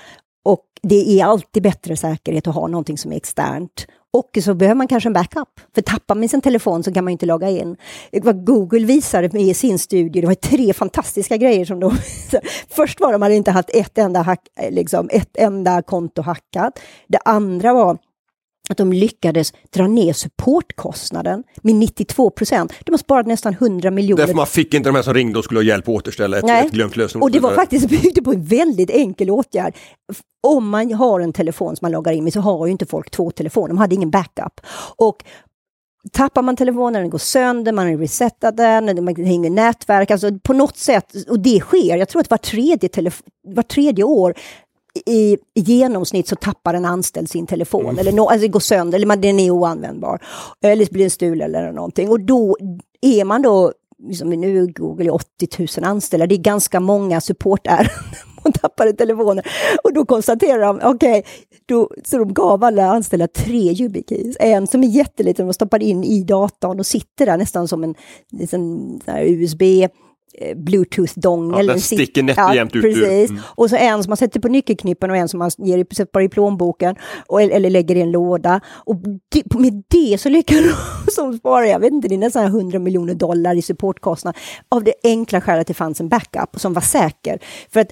Och 0.45 0.65
det 0.81 1.19
är 1.19 1.25
alltid 1.25 1.63
bättre 1.63 1.97
säkerhet 1.97 2.47
att 2.47 2.55
ha 2.55 2.67
någonting 2.67 2.97
som 2.97 3.11
är 3.11 3.15
externt. 3.15 3.87
Och 4.13 4.43
så 4.43 4.53
behöver 4.53 4.75
man 4.75 4.87
kanske 4.87 5.09
en 5.09 5.13
backup. 5.13 5.49
För 5.75 5.81
tappar 5.81 6.15
man 6.15 6.29
sin 6.29 6.41
telefon 6.41 6.83
så 6.83 6.93
kan 6.93 7.03
man 7.03 7.11
inte 7.11 7.25
logga 7.25 7.49
in. 7.49 7.77
Vad 8.21 8.45
Google 8.45 8.85
visade 8.85 9.29
med 9.33 9.41
i 9.41 9.53
sin 9.53 9.79
studie, 9.79 10.21
det 10.21 10.27
var 10.27 10.33
tre 10.33 10.73
fantastiska 10.73 11.37
grejer 11.37 11.65
som 11.65 11.79
de... 11.79 11.97
Först 12.69 12.99
var 12.99 13.11
de 13.11 13.21
hade 13.21 13.35
inte 13.35 13.51
haft 13.51 13.69
ett 13.73 13.97
enda, 13.97 14.21
hack, 14.21 14.47
liksom, 14.69 15.09
ett 15.11 15.37
enda 15.37 15.81
konto 15.81 16.21
hackat. 16.21 16.79
Det 17.07 17.19
andra 17.25 17.73
var 17.73 17.97
att 18.69 18.77
de 18.77 18.93
lyckades 18.93 19.53
dra 19.69 19.87
ner 19.87 20.13
supportkostnaden 20.13 21.43
med 21.61 21.75
92 21.75 22.29
procent. 22.29 22.73
De 22.85 22.91
har 22.91 22.97
sparat 22.97 23.27
nästan 23.27 23.53
100 23.53 23.91
miljoner. 23.91 24.21
Därför 24.21 24.35
man 24.35 24.47
fick 24.47 24.73
inte 24.73 24.89
de 24.89 24.95
här 24.95 25.03
som 25.03 25.13
ringde 25.13 25.39
och 25.39 25.45
skulle 25.45 25.59
ha 25.59 25.63
hjälp 25.63 25.87
att 25.87 25.95
återställa 25.95 26.37
ett, 26.37 26.65
ett 26.65 26.71
glömt 26.71 26.95
lösenord. 26.95 27.23
Och 27.23 27.31
det 27.31 27.39
var 27.39 27.55
faktiskt 27.55 27.89
byggt 27.89 28.23
på 28.23 28.31
en 28.33 28.43
väldigt 28.43 28.89
enkel 28.89 29.31
åtgärd. 29.31 29.75
Om 30.47 30.69
man 30.69 30.93
har 30.93 31.19
en 31.19 31.33
telefon 31.33 31.75
som 31.75 31.85
man 31.85 31.91
loggar 31.91 32.11
in 32.11 32.23
med 32.23 32.33
så 32.33 32.39
har 32.39 32.65
ju 32.65 32.71
inte 32.71 32.85
folk 32.85 33.11
två 33.11 33.31
telefoner, 33.31 33.67
de 33.67 33.77
hade 33.77 33.95
ingen 33.95 34.11
backup. 34.11 34.61
Och 34.95 35.23
tappar 36.11 36.41
man 36.41 36.55
telefonen, 36.55 37.01
den 37.01 37.09
går 37.09 37.17
sönder, 37.17 37.71
man 37.71 37.87
har 37.87 37.97
resetat 37.97 38.57
den, 38.57 39.05
man 39.05 39.15
hänger 39.15 39.49
nätverk, 39.49 40.11
alltså 40.11 40.39
på 40.43 40.53
något 40.53 40.77
sätt, 40.77 41.13
och 41.29 41.39
det 41.39 41.59
sker, 41.59 41.97
jag 41.97 42.09
tror 42.09 42.21
att 42.21 42.29
var 42.29 42.37
tredje, 42.37 43.11
var 43.47 43.63
tredje 43.63 44.03
år 44.03 44.33
i, 45.05 45.37
i 45.53 45.61
genomsnitt 45.61 46.27
så 46.27 46.35
tappar 46.35 46.73
en 46.73 46.85
anställd 46.85 47.29
sin 47.29 47.47
telefon, 47.47 47.85
mm. 47.85 47.99
eller 47.99 48.11
no, 48.11 48.29
alltså 48.29 48.47
går 48.47 48.59
sönder, 48.59 48.97
eller 48.97 49.07
man, 49.07 49.21
den 49.21 49.39
är 49.39 49.51
oanvändbar, 49.51 50.21
eller 50.61 50.93
blir 50.93 51.03
en 51.03 51.09
stul 51.09 51.41
eller 51.41 51.71
någonting. 51.71 52.09
Och 52.09 52.19
då 52.19 52.57
är 53.01 53.25
man 53.25 53.41
då, 53.41 53.73
liksom, 54.03 54.29
nu 54.29 54.59
är 54.59 54.65
Google 54.65 55.09
80 55.09 55.67
000 55.79 55.89
anställda, 55.89 56.27
det 56.27 56.35
är 56.35 56.39
ganska 56.39 56.79
många 56.79 57.21
supportärenden 57.21 57.93
man 58.43 58.53
tappade 58.53 58.93
telefoner. 58.93 59.47
Och 59.83 59.93
då 59.93 60.05
konstaterar 60.05 60.59
de, 60.59 60.79
okej, 60.83 61.23
okay, 61.69 61.97
så 62.05 62.17
de 62.17 62.33
gav 62.33 62.63
alla 62.63 62.85
anställda 62.85 63.27
tre 63.27 63.71
YubiKeys. 63.71 64.37
En 64.39 64.67
som 64.67 64.83
är 64.83 64.87
jätteliten, 64.87 65.47
de 65.47 65.53
stoppade 65.53 65.85
in 65.85 66.03
i 66.03 66.23
datorn 66.23 66.79
och 66.79 66.85
sitter 66.85 67.25
där 67.25 67.37
nästan 67.37 67.67
som 67.67 67.83
en, 67.83 67.95
en 68.51 68.99
USB 69.07 69.61
Eh, 69.61 69.89
bluetooth-dongel. 70.55 71.65
Ja, 71.65 71.73
den 71.73 71.81
sticker 71.81 72.23
nätt 72.23 72.37
och 72.37 72.55
jämnt 72.55 72.75
ut. 72.75 72.81
Precis. 72.81 73.29
Mm. 73.29 73.41
Och 73.45 73.69
så 73.69 73.75
en 73.75 74.03
som 74.03 74.09
man 74.09 74.17
sätter 74.17 74.39
på 74.39 74.47
nyckelknippen 74.47 75.11
och 75.11 75.17
en 75.17 75.29
som 75.29 75.37
man 75.37 75.51
ger, 75.57 75.85
sätter 75.95 76.21
i 76.21 76.29
plånboken 76.29 76.95
och, 77.27 77.41
eller 77.41 77.69
lägger 77.69 77.95
i 77.95 78.01
en 78.01 78.11
låda. 78.11 78.61
Och 78.67 78.95
det, 79.29 79.59
med 79.59 79.83
det 79.87 80.17
så 80.17 80.29
lyckas 80.29 80.59
de 81.15 81.37
spara, 81.37 81.67
jag 81.67 81.79
vet 81.79 81.91
inte, 81.91 82.07
det 82.07 82.15
är 82.15 82.19
nästan 82.19 82.45
100 82.45 82.79
miljoner 82.79 83.13
dollar 83.13 83.55
i 83.55 83.61
supportkostnad. 83.61 84.37
Av 84.69 84.83
det 84.83 84.93
enkla 85.03 85.41
skälet 85.41 85.61
att 85.61 85.67
det 85.67 85.73
fanns 85.73 85.99
en 85.99 86.09
backup 86.09 86.59
som 86.59 86.73
var 86.73 86.81
säker. 86.81 87.39
För 87.69 87.79
att 87.79 87.91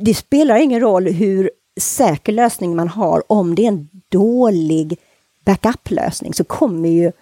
det 0.00 0.14
spelar 0.14 0.56
ingen 0.56 0.80
roll 0.80 1.06
hur 1.06 1.50
säker 1.80 2.32
lösning 2.32 2.76
man 2.76 2.88
har 2.88 3.22
om 3.32 3.54
det 3.54 3.64
är 3.64 3.68
en 3.68 3.88
dålig 4.08 4.98
backup-lösning 5.44 6.34
så 6.34 6.44
kommer 6.44 6.88
ju 6.88 7.12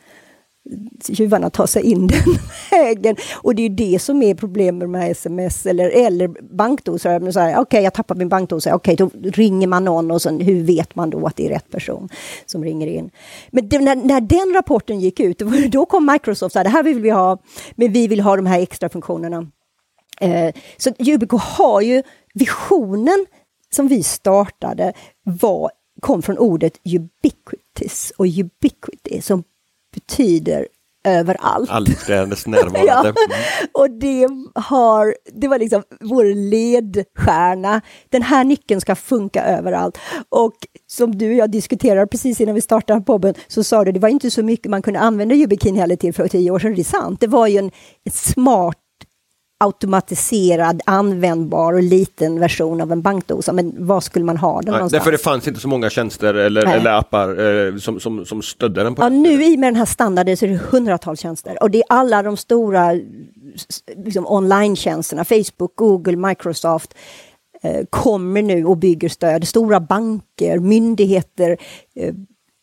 tjuvarna 1.09 1.51
tar 1.51 1.67
sig 1.67 1.83
in 1.83 2.07
den 2.07 2.39
vägen. 2.71 3.17
Och 3.35 3.55
det 3.55 3.63
är 3.63 3.71
det 3.71 3.99
som 3.99 4.23
är 4.23 4.35
problemet 4.35 4.91
med 4.91 5.11
sms 5.11 5.67
eller, 5.67 5.91
eller 5.91 6.55
bankdosor. 6.57 7.17
Okej, 7.17 7.59
okay, 7.59 7.83
jag 7.83 7.95
tappar 7.95 8.15
min 8.15 8.29
bankdosa. 8.29 8.75
Okej, 8.75 8.95
okay, 8.95 9.21
då 9.21 9.31
ringer 9.31 9.67
man 9.67 9.85
någon 9.85 10.11
och 10.11 10.23
sen, 10.23 10.41
hur 10.41 10.65
vet 10.65 10.95
man 10.95 11.11
då 11.11 11.27
att 11.27 11.37
det 11.37 11.47
är 11.47 11.51
rätt 11.51 11.71
person 11.71 12.09
som 12.47 12.65
ringer 12.65 12.87
in? 12.87 13.11
Men 13.51 13.69
det, 13.69 13.79
när, 13.79 13.97
när, 13.97 14.21
den 14.21 14.55
rapporten 14.55 15.01
gick 15.01 15.21
ut, 15.21 15.39
då 15.73 15.87
kom 15.87 16.07
Microsoft 16.13 16.43
och 16.43 16.53
sa 16.53 16.63
det 16.63 16.69
här 16.69 16.83
vill 16.83 17.01
vi 17.01 17.11
ha, 17.11 17.39
men 17.77 17.93
vi 17.93 18.09
vill 18.09 18.21
ha 18.21 18.37
de 18.37 18.47
här 18.47 18.61
extra 18.61 18.89
funktionerna. 18.89 19.47
Eh, 20.21 20.55
så 20.77 20.91
Yubico 20.99 21.37
har 21.37 21.81
ju 21.81 22.03
visionen 22.35 23.27
som 23.71 23.89
vi 23.89 24.03
startade 24.03 24.93
var, 25.23 25.71
kom 26.01 26.23
från 26.23 26.39
ordet 26.39 26.73
ubiquitous 26.85 28.13
och 28.17 28.27
ubiquity 28.27 29.21
som 29.21 29.45
betyder 29.95 30.67
överallt. 31.05 31.71
Allträdandes 31.71 32.47
närvarande. 32.47 32.81
ja. 32.87 33.01
Mm. 33.01 33.15
Och 33.75 33.91
det, 33.91 34.29
har, 34.55 35.15
det 35.33 35.49
var 35.49 35.59
liksom 35.59 35.83
vår 36.01 36.25
ledstjärna. 36.25 37.81
Den 38.09 38.23
här 38.23 38.45
nyckeln 38.45 38.81
ska 38.81 38.95
funka 38.95 39.45
överallt. 39.45 39.99
Och 40.29 40.55
som 40.87 41.19
du 41.19 41.29
och 41.29 41.37
jag 41.37 41.51
diskuterade 41.51 42.07
precis 42.07 42.41
innan 42.41 42.55
vi 42.55 42.61
startade 42.61 43.01
podden 43.01 43.35
så 43.49 43.65
sa 43.65 43.85
du 43.85 43.93
det 43.93 44.01
var 44.01 44.09
inte 44.09 44.31
så 44.31 44.43
mycket 44.43 44.71
man 44.71 44.83
kunde 44.83 45.01
använda 45.01 45.35
YubiKey 45.35 45.77
heller 45.77 45.97
till 45.97 46.15
för 46.15 46.29
tio 46.29 46.51
år 46.51 46.59
sedan. 46.59 46.75
Det 46.75 46.81
är 46.81 46.85
sant. 46.85 47.21
Det 47.21 47.27
var 47.27 47.47
ju 47.47 47.59
en, 47.59 47.71
en 48.05 48.13
smart 48.13 48.78
automatiserad, 49.61 50.83
användbar 50.87 51.73
och 51.73 51.83
liten 51.83 52.41
version 52.41 52.81
av 52.81 52.93
en 52.93 53.03
bankdosa. 53.03 53.53
Men 53.53 53.87
var 53.87 54.01
skulle 54.01 54.25
man 54.25 54.37
ha 54.37 54.61
den 54.61 54.65
Nej, 54.65 54.73
någonstans? 54.73 55.01
Därför 55.01 55.13
det 55.13 55.19
fanns 55.19 55.49
inte 55.49 55.61
så 55.61 55.69
många 55.69 55.91
tjänster 55.91 56.35
eller, 56.35 56.67
eller 56.67 56.91
appar 56.91 57.29
eh, 57.67 57.77
som, 57.77 58.01
som, 58.01 58.25
som 58.25 58.43
stödde 58.43 58.85
den. 58.85 58.95
På 58.95 59.03
ja, 59.03 59.09
nu 59.09 59.45
i 59.45 59.57
med 59.57 59.67
den 59.67 59.77
här 59.77 59.85
standarden 59.85 60.37
så 60.37 60.45
är 60.45 60.51
det 60.51 60.61
hundratals 60.71 61.21
tjänster 61.21 61.63
och 61.63 61.71
det 61.71 61.79
är 61.79 61.85
alla 61.89 62.23
de 62.23 62.37
stora 62.37 62.93
liksom, 63.97 64.27
online-tjänsterna, 64.27 65.25
Facebook, 65.25 65.77
Google, 65.77 66.17
Microsoft 66.17 66.95
eh, 67.63 67.85
kommer 67.91 68.43
nu 68.43 68.65
och 68.65 68.77
bygger 68.77 69.09
stöd. 69.09 69.49
Stora 69.49 69.81
banker, 69.81 70.59
myndigheter, 70.59 71.57
eh, 71.97 72.15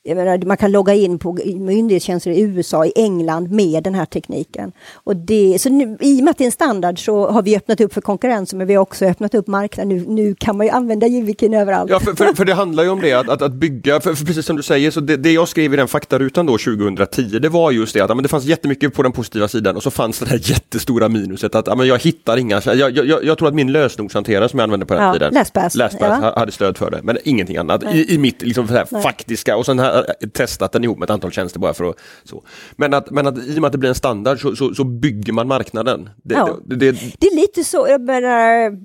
Menar, 0.06 0.46
man 0.46 0.58
kan 0.58 0.72
logga 0.72 0.94
in 0.94 1.20
på 1.20 1.38
myndighetstjänster 1.56 2.32
i 2.32 2.42
USA, 2.42 2.86
i 2.86 2.92
England 2.96 3.52
med 3.52 3.84
den 3.84 3.96
här 3.96 4.06
tekniken. 4.06 4.72
Och 4.94 5.16
det, 5.16 5.58
så 5.62 5.70
nu, 5.70 5.98
I 6.00 6.20
och 6.20 6.24
med 6.24 6.32
att 6.32 6.38
det 6.38 6.44
är 6.44 6.46
en 6.46 6.52
standard 6.52 7.06
så 7.06 7.28
har 7.28 7.42
vi 7.42 7.58
öppnat 7.58 7.82
upp 7.82 7.94
för 7.94 8.02
konkurrens 8.02 8.54
men 8.54 8.68
vi 8.68 8.74
har 8.74 8.82
också 8.82 9.06
öppnat 9.06 9.36
upp 9.36 9.48
marknaden. 9.48 9.90
Nu, 9.90 10.06
nu 10.08 10.36
kan 10.36 10.58
man 10.58 10.66
ju 10.66 10.72
använda 10.72 11.08
Jivikin 11.08 11.54
överallt. 11.54 11.92
Ja, 11.92 12.00
för, 12.00 12.14
för, 12.14 12.34
för, 12.34 12.46
det 12.46 12.54
handlar 12.54 12.84
ju 12.84 12.90
om 12.90 13.02
det, 13.02 13.14
att, 13.14 13.30
att, 13.30 13.42
att 13.42 13.54
bygga, 13.54 14.02
för, 14.02 14.14
för, 14.14 14.26
precis 14.26 14.46
som 14.46 14.56
du 14.56 14.64
säger, 14.64 14.92
så 14.92 15.00
det, 15.00 15.18
det, 15.18 15.32
jag 15.32 15.48
skrev 15.48 15.74
i 15.74 15.78
den 15.78 15.88
faktarutan 15.88 16.46
då 16.46 16.58
2010, 16.58 17.40
det 17.40 17.50
var 17.50 17.72
just 17.72 17.94
det 17.94 18.02
att 18.02 18.10
men 18.10 18.24
det 18.24 18.30
fanns 18.30 18.46
jättemycket 18.46 18.94
på 18.94 19.04
den 19.04 19.12
positiva 19.12 19.48
sidan 19.48 19.76
och 19.76 19.84
så 19.84 19.92
fanns 19.92 20.20
det 20.20 20.30
här 20.30 20.40
jättestora 20.44 21.10
minuset 21.10 21.56
att 21.56 21.78
men 21.78 21.88
jag 21.88 22.00
hittar 22.00 22.38
inga, 22.38 22.62
jag, 22.66 22.92
jag, 22.92 23.24
jag 23.24 23.38
tror 23.38 23.48
att 23.48 23.56
min 23.56 23.72
lösenordshanterare 23.72 24.50
som 24.50 24.60
jag 24.60 24.64
använde 24.64 24.86
på 24.86 24.94
den 24.94 25.04
ja, 25.04 25.14
tiden, 25.14 25.34
LastPass, 25.34 25.76
LastPass 25.76 26.20
ja. 26.22 26.34
hade 26.38 26.52
stöd 26.52 26.78
för 26.78 26.92
det, 26.92 27.00
men 27.04 27.18
ingenting 27.24 27.58
annat 27.58 27.84
i, 27.94 28.14
i 28.14 28.18
mitt 28.18 28.42
liksom, 28.42 28.68
faktiska 29.04 29.58
och 29.58 29.66
sen 29.66 29.80
här 29.80 29.95
testat 30.34 30.72
den 30.72 30.84
ihop 30.84 30.98
med 30.98 31.06
ett 31.06 31.10
antal 31.10 31.32
tjänster 31.32 31.60
bara 31.60 31.74
för 31.74 31.90
att 31.90 31.96
så. 32.24 32.44
Men 32.76 32.94
att, 32.94 33.12
men 33.12 33.28
att 33.28 33.38
i 33.38 33.58
och 33.58 33.62
med 33.62 33.66
att 33.66 33.72
det 33.72 33.78
blir 33.78 33.90
en 33.90 33.96
standard 33.96 34.42
så, 34.42 34.56
så, 34.56 34.74
så 34.74 34.84
bygger 34.84 35.34
man 35.34 35.48
marknaden. 35.48 36.10
Det, 36.24 36.34
ja. 36.34 36.58
det, 36.66 36.76
det, 36.76 36.92
det, 36.92 37.28
är 37.28 37.36
lite 37.36 37.64
så, 37.64 37.88
jag 37.90 38.02
menar, 38.02 38.78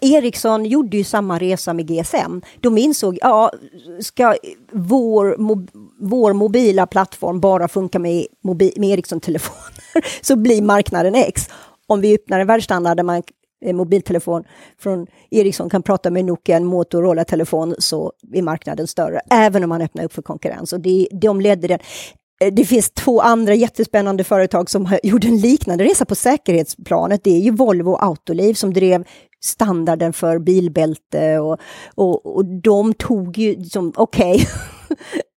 Ericsson 0.00 0.64
gjorde 0.64 0.96
ju 0.96 1.04
samma 1.04 1.38
resa 1.38 1.72
med 1.72 1.86
GSM. 1.86 2.40
De 2.60 2.78
insåg, 2.78 3.18
ja, 3.20 3.52
ska 4.00 4.34
vår, 4.72 5.36
mo, 5.36 5.66
vår 6.00 6.32
mobila 6.32 6.86
plattform 6.86 7.40
bara 7.40 7.68
funka 7.68 7.98
med, 7.98 8.26
mobi, 8.44 8.72
med 8.76 8.90
Ericsson-telefoner 8.90 9.74
så 10.22 10.36
blir 10.36 10.62
marknaden 10.62 11.14
X. 11.14 11.48
Om 11.86 12.00
vi 12.00 12.14
öppnar 12.14 12.40
en 12.40 12.46
världsstandard 12.46 12.96
där 12.96 13.04
man 13.04 13.22
Eh, 13.64 13.72
mobiltelefon 13.72 14.44
från 14.78 15.06
Ericsson 15.30 15.70
kan 15.70 15.82
prata 15.82 16.10
med 16.10 16.24
Nokia, 16.24 16.56
en 16.56 16.64
Motorola-telefon, 16.64 17.74
så 17.78 18.12
är 18.32 18.42
marknaden 18.42 18.86
större, 18.86 19.20
även 19.30 19.62
om 19.62 19.68
man 19.68 19.82
öppnar 19.82 20.04
upp 20.04 20.12
för 20.12 20.22
konkurrens. 20.22 20.72
Och 20.72 20.80
det, 20.80 21.08
de 21.12 21.40
ledde 21.40 21.68
den. 21.68 21.78
Eh, 22.40 22.52
det 22.52 22.64
finns 22.64 22.90
två 22.90 23.20
andra 23.20 23.54
jättespännande 23.54 24.24
företag 24.24 24.70
som 24.70 24.86
har 24.86 25.00
gjort 25.06 25.24
en 25.24 25.36
liknande 25.36 25.84
resa 25.84 26.04
på 26.04 26.14
säkerhetsplanet. 26.14 27.24
Det 27.24 27.30
är 27.30 27.40
ju 27.40 27.50
Volvo 27.50 27.90
och 27.90 28.04
Autoliv 28.04 28.54
som 28.54 28.72
drev 28.72 29.04
standarden 29.44 30.12
för 30.12 30.38
bilbälte 30.38 31.38
och, 31.38 31.58
och, 31.94 32.36
och 32.36 32.44
de 32.44 32.94
tog 32.94 33.38
ju 33.38 33.56
okej, 33.96 34.34
okay, 34.34 34.46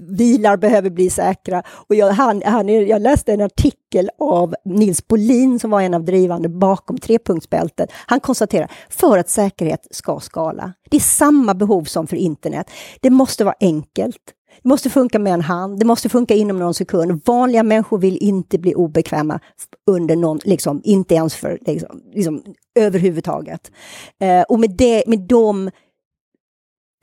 bilar 0.00 0.56
behöver 0.56 0.90
bli 0.90 1.10
säkra. 1.10 1.62
Och 1.68 1.94
jag, 1.94 2.08
han, 2.12 2.42
han, 2.44 2.68
jag 2.68 3.02
läste 3.02 3.32
en 3.32 3.40
artikel 3.40 4.10
av 4.18 4.54
Nils 4.64 5.08
Bolin 5.08 5.58
som 5.58 5.70
var 5.70 5.80
en 5.80 5.94
av 5.94 6.04
drivande 6.04 6.48
bakom 6.48 6.98
trepunktsbältet. 6.98 7.90
Han 8.06 8.20
konstaterar, 8.20 8.70
för 8.90 9.18
att 9.18 9.28
säkerhet 9.28 9.86
ska 9.90 10.20
skala. 10.20 10.72
Det 10.90 10.96
är 10.96 11.00
samma 11.00 11.54
behov 11.54 11.84
som 11.84 12.06
för 12.06 12.16
internet. 12.16 12.70
Det 13.00 13.10
måste 13.10 13.44
vara 13.44 13.54
enkelt. 13.60 14.32
Det 14.62 14.68
måste 14.68 14.90
funka 14.90 15.18
med 15.18 15.32
en 15.32 15.40
hand, 15.40 15.78
det 15.78 15.84
måste 15.84 16.08
funka 16.08 16.34
inom 16.34 16.58
någon 16.58 16.74
sekund. 16.74 17.20
Vanliga 17.24 17.62
människor 17.62 17.98
vill 17.98 18.18
inte 18.20 18.58
bli 18.58 18.74
obekväma 18.74 19.40
under 19.86 20.16
någon, 20.16 20.40
liksom, 20.44 20.80
inte 20.84 21.14
ens 21.14 21.34
för, 21.34 21.58
liksom, 21.66 22.02
liksom 22.14 22.42
överhuvudtaget. 22.78 23.72
Eh, 24.20 24.42
och 24.42 24.60
med, 24.60 24.70
det, 24.70 25.04
med 25.06 25.20
de 25.20 25.70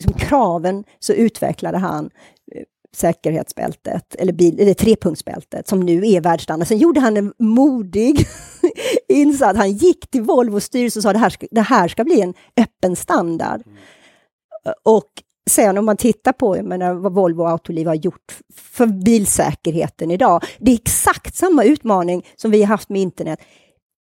liksom, 0.03 0.27
kraven 0.27 0.83
så 1.00 1.13
utvecklade 1.13 1.77
han 1.77 2.09
säkerhetsbältet, 2.95 4.15
eller, 4.15 4.33
bil, 4.33 4.59
eller 4.59 4.73
trepunktsbältet, 4.73 5.67
som 5.67 5.79
nu 5.79 6.07
är 6.07 6.21
världsstandard. 6.21 6.67
Sen 6.67 6.77
gjorde 6.77 7.00
han 7.00 7.17
en 7.17 7.33
modig 7.39 8.27
insats. 9.09 9.57
Han 9.57 9.71
gick 9.71 10.09
till 10.09 10.21
Volvos 10.21 10.63
styrelse 10.63 11.00
och 11.00 11.03
sa 11.03 11.09
att 11.09 11.15
det 11.15 11.19
här 11.19 11.29
ska, 11.29 11.47
det 11.51 11.62
här 11.62 11.88
ska 11.88 12.03
bli 12.03 12.21
en 12.21 12.33
öppen 12.57 12.95
standard. 12.95 13.62
Mm. 13.65 13.77
Och 14.83 15.09
sen 15.50 15.77
om 15.77 15.85
man 15.85 15.97
tittar 15.97 16.31
på 16.31 16.63
menar, 16.63 16.93
vad 16.93 17.13
Volvo 17.13 17.41
och 17.41 17.50
Autoliv 17.50 17.88
har 17.88 17.95
gjort 17.95 18.38
för 18.53 18.88
bilsäkerheten 18.88 20.12
idag. 20.12 20.43
Det 20.59 20.71
är 20.71 20.75
exakt 20.75 21.35
samma 21.35 21.63
utmaning 21.63 22.25
som 22.35 22.51
vi 22.51 22.62
har 22.62 22.67
haft 22.67 22.89
med 22.89 23.01
internet. 23.01 23.39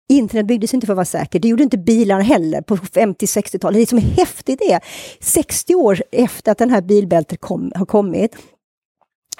Internet 0.09 0.47
byggdes 0.47 0.73
inte 0.73 0.87
för 0.87 0.93
att 0.93 0.97
vara 0.97 1.05
säkert, 1.05 1.41
det 1.41 1.47
gjorde 1.47 1.63
inte 1.63 1.77
bilar 1.77 2.19
heller 2.19 2.61
på 2.61 2.75
50-60-talet. 2.75 3.79
Det 3.79 3.89
som 3.89 3.97
är 3.97 4.01
häftigt 4.01 4.61
är 4.61 4.79
60 5.19 5.75
år 5.75 6.03
efter 6.11 6.51
att 6.51 6.57
den 6.57 6.69
här 6.69 6.81
bilbältet 6.81 7.41
kom, 7.41 7.71
har 7.75 7.85
kommit, 7.85 8.35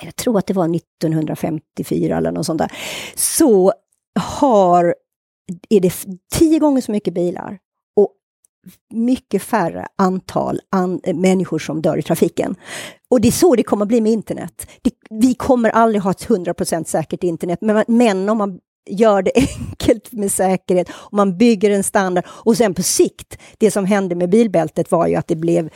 jag 0.02 0.16
tror 0.16 0.38
att 0.38 0.48
det 0.48 0.54
var 0.54 0.76
1954 0.76 2.18
eller 2.18 2.32
något 2.32 2.46
sånt 2.46 2.60
där, 2.60 2.72
så 3.16 3.74
har, 4.20 4.96
är 5.70 5.80
det 5.80 5.94
tio 6.34 6.60
gånger 6.60 6.82
så 6.82 6.92
mycket 6.92 7.14
bilar 7.14 7.58
och 7.96 8.12
mycket 8.94 9.44
färre 9.44 9.88
antal 9.96 10.60
an 10.70 11.00
eh, 11.04 11.16
människor 11.16 11.60
som 11.60 11.82
dör 11.82 11.98
i 11.98 12.02
trafiken. 12.02 12.56
Och 13.10 13.22
det 13.22 13.28
är 13.28 13.32
så 13.32 13.56
det 13.56 13.64
kommer 13.64 13.86
bli 13.86 14.02
med 14.02 14.12
internet. 14.12 14.68
Det, 14.82 14.92
vi 15.10 15.34
kommer 15.34 15.70
aldrig 15.70 16.02
ha 16.02 16.12
ett 16.12 16.28
100% 16.28 16.84
säkert 16.84 17.24
internet, 17.24 17.60
men, 17.62 17.84
men 17.88 18.30
om 18.30 18.38
man 18.38 18.60
gör 18.90 19.22
det 19.22 19.32
enkelt 19.36 20.12
med 20.12 20.32
säkerhet, 20.32 20.90
och 20.92 21.14
man 21.14 21.38
bygger 21.38 21.70
en 21.70 21.84
standard 21.84 22.26
och 22.28 22.58
sen 22.58 22.74
på 22.74 22.84
sikt, 22.84 23.38
det 23.58 23.72
som 23.72 23.86
hände 23.86 24.16
med 24.16 24.30
bilbältet 24.30 24.92
var 24.92 25.08
ju 25.08 25.16
att 25.16 25.28
det 25.28 25.36
blev 25.36 25.70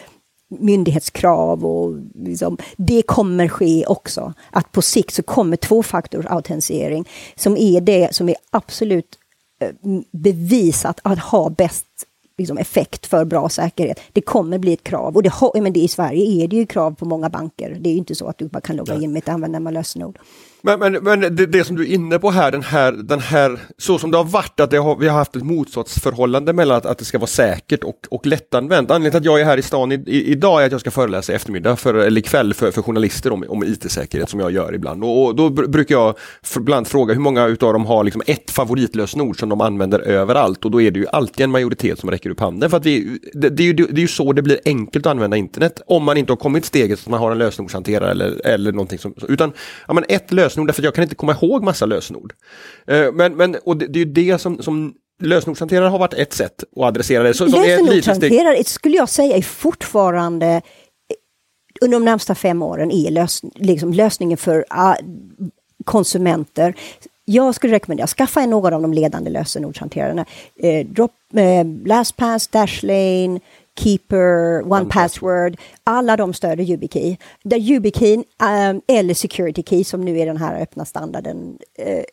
myndighetskrav 0.49 1.65
och 1.65 1.99
liksom, 2.15 2.57
det 2.77 3.01
kommer 3.01 3.47
ske 3.47 3.85
också. 3.85 4.33
Att 4.51 4.71
på 4.71 4.81
sikt 4.81 5.13
så 5.13 5.23
kommer 5.23 5.57
tvåfaktorsautentisering 5.57 7.07
som 7.35 7.57
är 7.57 7.81
det 7.81 8.15
som 8.15 8.29
är 8.29 8.35
absolut 8.49 9.17
eh, 9.61 9.69
bevisat 10.11 10.99
att 11.03 11.19
ha 11.19 11.49
bäst 11.49 11.85
liksom, 12.37 12.57
effekt 12.57 13.05
för 13.05 13.25
bra 13.25 13.49
säkerhet. 13.49 13.99
Det 14.13 14.21
kommer 14.21 14.57
bli 14.57 14.73
ett 14.73 14.83
krav. 14.83 15.15
Och 15.15 15.23
det, 15.23 15.31
men 15.53 15.73
det, 15.73 15.79
i 15.79 15.87
Sverige 15.87 16.43
är 16.43 16.47
det 16.47 16.55
ju 16.55 16.65
krav 16.65 16.95
på 16.95 17.05
många 17.05 17.29
banker. 17.29 17.77
Det 17.79 17.89
är 17.89 17.91
ju 17.91 17.97
inte 17.97 18.15
så 18.15 18.27
att 18.27 18.37
du 18.37 18.47
bara 18.47 18.61
kan 18.61 18.75
logga 18.75 18.95
in 18.95 19.13
med 19.13 19.23
ett 19.23 19.29
användarnamn 19.29 19.67
och 19.67 19.73
lösenord. 19.73 20.19
Men, 20.61 20.79
men, 20.79 20.93
men 20.93 21.19
det, 21.19 21.45
det, 21.45 21.63
som 21.63 21.75
du 21.75 21.83
är 21.83 21.93
inne 21.93 22.19
på 22.19 22.31
här, 22.31 22.51
den 22.51 22.63
här, 22.63 22.91
den 22.91 23.19
här 23.19 23.59
så 23.77 23.97
som 23.99 24.11
det 24.11 24.17
har 24.17 24.23
varit, 24.23 24.59
att 24.59 24.73
har, 24.73 24.95
vi 24.95 25.07
har 25.07 25.17
haft 25.17 25.35
ett 25.35 25.43
motsatsförhållande 25.43 26.53
mellan 26.53 26.77
att, 26.77 26.85
att 26.85 26.97
det 26.97 27.05
ska 27.05 27.17
vara 27.17 27.27
säkert 27.27 27.83
och, 27.83 27.95
och 28.09 28.25
lättanvänt. 28.25 28.91
Anledningen 28.91 29.11
till 29.11 29.17
att 29.17 29.25
jag 29.25 29.41
är 29.41 29.45
här 29.45 29.57
i 29.57 29.61
stan 29.61 29.91
i, 29.91 29.95
i, 29.95 30.31
idag 30.31 30.61
är 30.61 30.65
att 30.65 30.71
jag 30.71 30.81
ska 30.81 30.91
föreläsa 30.91 31.33
i 31.33 31.35
eftermiddag, 31.35 31.75
för, 31.75 31.93
eller 31.93 32.19
ikväll, 32.19 32.53
för, 32.53 32.71
för 32.71 32.81
journalister 32.81 33.31
om, 33.31 33.45
om 33.49 33.63
IT-säkerhet 33.63 34.29
som 34.29 34.39
jag 34.39 34.51
gör 34.51 34.75
ibland. 34.75 35.03
Och, 35.03 35.25
och 35.25 35.35
då 35.35 35.49
brukar 35.49 35.95
jag 35.95 36.15
ibland 36.57 36.87
fråga 36.87 37.13
hur 37.13 37.21
många 37.21 37.47
utav 37.47 37.73
dem 37.73 37.85
har 37.85 38.03
liksom 38.03 38.21
ett 38.25 38.51
favoritlösenord 38.51 39.39
som 39.39 39.49
de 39.49 39.61
använder 39.61 39.99
överallt 39.99 40.65
och 40.65 40.71
då 40.71 40.81
är 40.81 40.91
det 40.91 40.99
ju 40.99 41.07
alltid 41.07 41.43
en 41.43 41.51
majoritet 41.51 41.99
som 41.99 42.11
räcker 42.11 42.29
upp 42.29 42.39
handen. 42.39 42.69
För 42.69 42.77
att 42.77 42.85
vi, 42.85 43.19
det, 43.33 43.49
det, 43.49 43.63
är 43.63 43.67
ju, 43.67 43.73
det 43.73 43.99
är 43.99 44.01
ju 44.01 44.07
så 44.07 44.33
det 44.33 44.41
blir 44.41 44.59
enkelt 44.65 45.05
att 45.05 45.11
använda 45.11 45.37
internet, 45.37 45.81
om 45.87 46.03
man 46.03 46.17
inte 46.17 46.31
har 46.31 46.37
kommit 46.37 46.65
steget 46.65 46.99
att 46.99 47.07
man 47.07 47.19
har 47.19 47.31
en 47.31 47.37
lösenordshanterare 47.37 48.11
eller, 48.11 48.45
eller 48.45 48.71
någonting 48.71 48.99
som, 48.99 49.13
utan 49.27 49.51
ja, 49.87 49.93
men 49.93 50.03
ett 50.09 50.31
lösenord 50.31 50.48
lösenord 50.49 50.67
därför 50.67 50.81
att 50.81 50.85
jag 50.85 50.95
kan 50.95 51.03
inte 51.03 51.15
komma 51.15 51.37
ihåg 51.41 51.63
massa 51.63 51.85
lösenord. 51.85 52.33
Eh, 52.87 53.11
men, 53.13 53.35
men, 53.35 53.55
och 53.55 53.77
det, 53.77 53.87
det 53.87 53.99
är 53.99 54.05
ju 54.05 54.11
det 54.11 54.41
som, 54.41 54.61
som 54.61 54.93
lösenordshanterare 55.21 55.87
har 55.87 55.99
varit 55.99 56.13
ett 56.13 56.33
sätt 56.33 56.63
att 56.75 56.83
adressera 56.83 57.23
det. 57.23 57.29
Lösenordshanterare 57.29 58.63
skulle 58.63 58.95
jag 58.95 59.09
säga 59.09 59.37
är 59.37 59.41
fortfarande 59.41 60.47
eh, 60.47 60.61
under 61.81 61.99
de 61.99 62.05
närmsta 62.05 62.35
fem 62.35 62.61
åren 62.61 62.91
är 62.91 63.11
lös, 63.11 63.41
liksom 63.55 63.93
lösningen 63.93 64.37
för 64.37 64.57
uh, 64.59 64.95
konsumenter. 65.85 66.73
Jag 67.25 67.55
skulle 67.55 67.73
rekommendera, 67.73 68.07
skaffa 68.07 68.41
en 68.41 68.49
någon 68.49 68.73
av 68.73 68.81
de 68.81 68.93
ledande 68.93 69.29
lösenordshanterarna. 69.29 70.25
Eh, 70.59 70.87
drop, 70.87 71.11
eh, 71.33 71.65
LastPass, 71.85 72.47
Dashlane, 72.47 73.39
Keeper, 73.79 74.61
One 74.71 74.85
Password, 74.85 75.57
alla 75.83 76.17
de 76.17 76.33
stöder 76.33 76.63
YubiKey. 76.63 77.17
Där 77.43 77.57
YubiKey 77.57 78.15
um, 78.15 78.81
eller 78.87 79.13
Security 79.13 79.63
Key 79.63 79.83
som 79.83 80.01
nu 80.01 80.19
är 80.19 80.25
den 80.25 80.37
här 80.37 80.61
öppna 80.61 80.85
standarden 80.85 81.57
uh, 81.79 82.03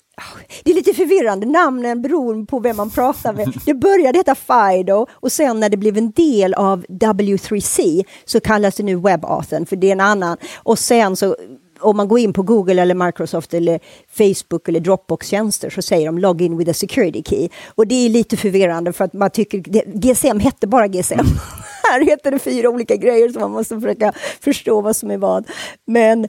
det 0.65 0.71
är 0.71 0.75
lite 0.75 0.93
förvirrande, 0.95 1.47
namnen 1.47 2.03
beror 2.03 2.47
på 2.47 2.59
vem 2.59 2.77
man 2.77 2.91
pratar 2.91 3.33
med. 3.33 3.53
Det 3.67 3.75
började 3.75 4.19
heta 4.19 4.35
Fido 4.35 5.07
och 5.13 5.33
sen 5.33 5.61
när 5.61 5.69
det 5.69 5.77
blev 5.77 5.97
en 5.99 6.11
del 6.11 6.55
av 6.55 6.85
W3C 6.89 8.05
så 8.25 8.41
kallas 8.41 8.75
det 8.75 8.83
nu 8.83 8.97
WebAuthn 8.97 9.67
för 9.67 9.77
det 9.77 9.89
är 9.89 9.93
en 9.93 10.01
annan. 10.01 10.37
Och 10.57 10.79
sen 10.79 11.17
så 11.17 11.37
om 11.81 11.97
man 11.97 12.09
går 12.09 12.19
in 12.19 12.33
på 12.33 12.43
Google 12.43 12.83
eller 12.83 12.95
Microsoft 12.95 13.55
eller 13.55 13.81
Facebook 14.11 14.69
eller 14.69 14.81
Dropbox-tjänster 14.81 15.71
så 15.71 15.83
säger 15.83 16.07
de 16.07 16.19
login 16.19 16.57
with 16.57 16.71
a 16.71 16.75
security 16.75 17.23
key. 17.23 17.49
Och 17.75 17.87
det 17.87 17.95
är 17.95 18.09
lite 18.09 18.37
förvirrande 18.37 18.93
för 18.93 19.05
att 19.05 19.13
man 19.13 19.31
tycker 19.31 19.59
GSM 20.01 20.41
hette 20.41 20.67
bara 20.67 20.89
GSM. 20.89 21.27
Här 21.91 22.01
heter 22.01 22.31
det 22.31 22.39
fyra 22.39 22.71
olika 22.71 22.97
grejer 22.97 23.29
så 23.29 23.41
man 23.41 23.51
måste 23.51 23.81
försöka 23.81 24.13
förstå 24.41 24.81
vad 24.81 24.97
som 24.97 25.11
är 25.11 25.19
vad. 25.19 25.49
Men 25.87 26.29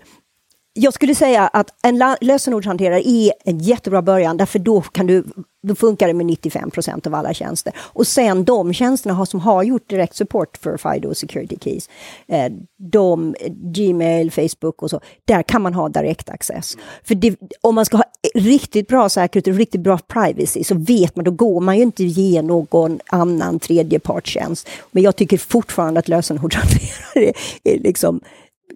jag 0.77 0.93
skulle 0.93 1.15
säga 1.15 1.47
att 1.47 1.69
en 1.83 2.03
lösenordshanterare 2.21 3.09
är 3.09 3.33
en 3.45 3.59
jättebra 3.59 4.01
början 4.01 4.37
därför 4.37 4.59
då, 4.59 4.81
kan 4.81 5.07
du, 5.07 5.23
då 5.63 5.75
funkar 5.75 6.07
det 6.07 6.13
med 6.13 6.25
95 6.25 6.71
procent 6.71 7.07
av 7.07 7.15
alla 7.15 7.33
tjänster. 7.33 7.73
Och 7.77 8.07
sen 8.07 8.45
de 8.45 8.73
tjänsterna 8.73 9.13
har, 9.15 9.25
som 9.25 9.39
har 9.39 9.63
gjort 9.63 9.89
direkt 9.89 10.15
support 10.15 10.57
för 10.57 10.77
FIDO 10.77 11.13
Security 11.13 11.57
Keys, 11.61 11.89
eh, 12.27 12.51
de, 12.77 13.35
Gmail, 13.49 14.31
Facebook 14.31 14.83
och 14.83 14.89
så, 14.89 15.01
där 15.25 15.43
kan 15.43 15.61
man 15.61 15.73
ha 15.73 15.89
direkt 15.89 16.29
access. 16.29 16.77
För 17.03 17.15
det, 17.15 17.35
om 17.61 17.75
man 17.75 17.85
ska 17.85 17.97
ha 17.97 18.05
riktigt 18.33 18.87
bra 18.87 19.09
säkerhet 19.09 19.47
och 19.47 19.53
riktigt 19.53 19.81
bra 19.81 19.97
privacy 19.97 20.63
så 20.63 20.75
vet 20.75 21.15
man, 21.15 21.25
då 21.25 21.31
går 21.31 21.61
man 21.61 21.77
ju 21.77 21.83
inte 21.83 22.03
ge 22.03 22.41
någon 22.41 22.99
annan 23.05 23.59
tredjepartstjänst. 23.59 24.69
Men 24.91 25.03
jag 25.03 25.15
tycker 25.15 25.37
fortfarande 25.37 25.99
att 25.99 26.07
lösenordshanterare 26.07 27.33
är 27.63 27.79
liksom 27.79 28.21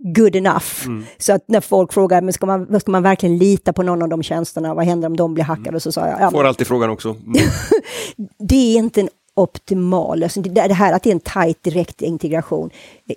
good 0.03 0.35
enough. 0.35 0.85
Mm. 0.85 1.05
Så 1.17 1.33
att 1.33 1.43
när 1.47 1.61
folk 1.61 1.93
frågar, 1.93 2.21
men 2.21 2.33
ska 2.33 2.45
man, 2.45 2.79
ska 2.79 2.91
man 2.91 3.03
verkligen 3.03 3.37
lita 3.37 3.73
på 3.73 3.83
någon 3.83 4.01
av 4.01 4.09
de 4.09 4.23
tjänsterna? 4.23 4.73
Vad 4.73 4.85
händer 4.85 5.07
om 5.07 5.17
de 5.17 5.33
blir 5.33 5.43
hackade? 5.43 5.69
Mm. 5.69 5.79
Så 5.79 5.91
sa 5.91 6.07
jag, 6.07 6.21
ja, 6.21 6.31
Får 6.31 6.43
alltid 6.43 6.67
frågan 6.67 6.89
också. 6.89 7.09
Mm. 7.09 7.37
det 8.39 8.55
är 8.55 8.77
inte 8.77 9.01
en 9.01 9.09
optimal 9.33 10.19
lösning. 10.19 10.53
Det 10.53 10.73
här 10.73 10.93
att 10.93 11.03
det 11.03 11.09
är 11.09 11.13
en 11.13 11.19
tajt 11.19 11.63
direkt 11.63 12.01
integration 12.01 12.69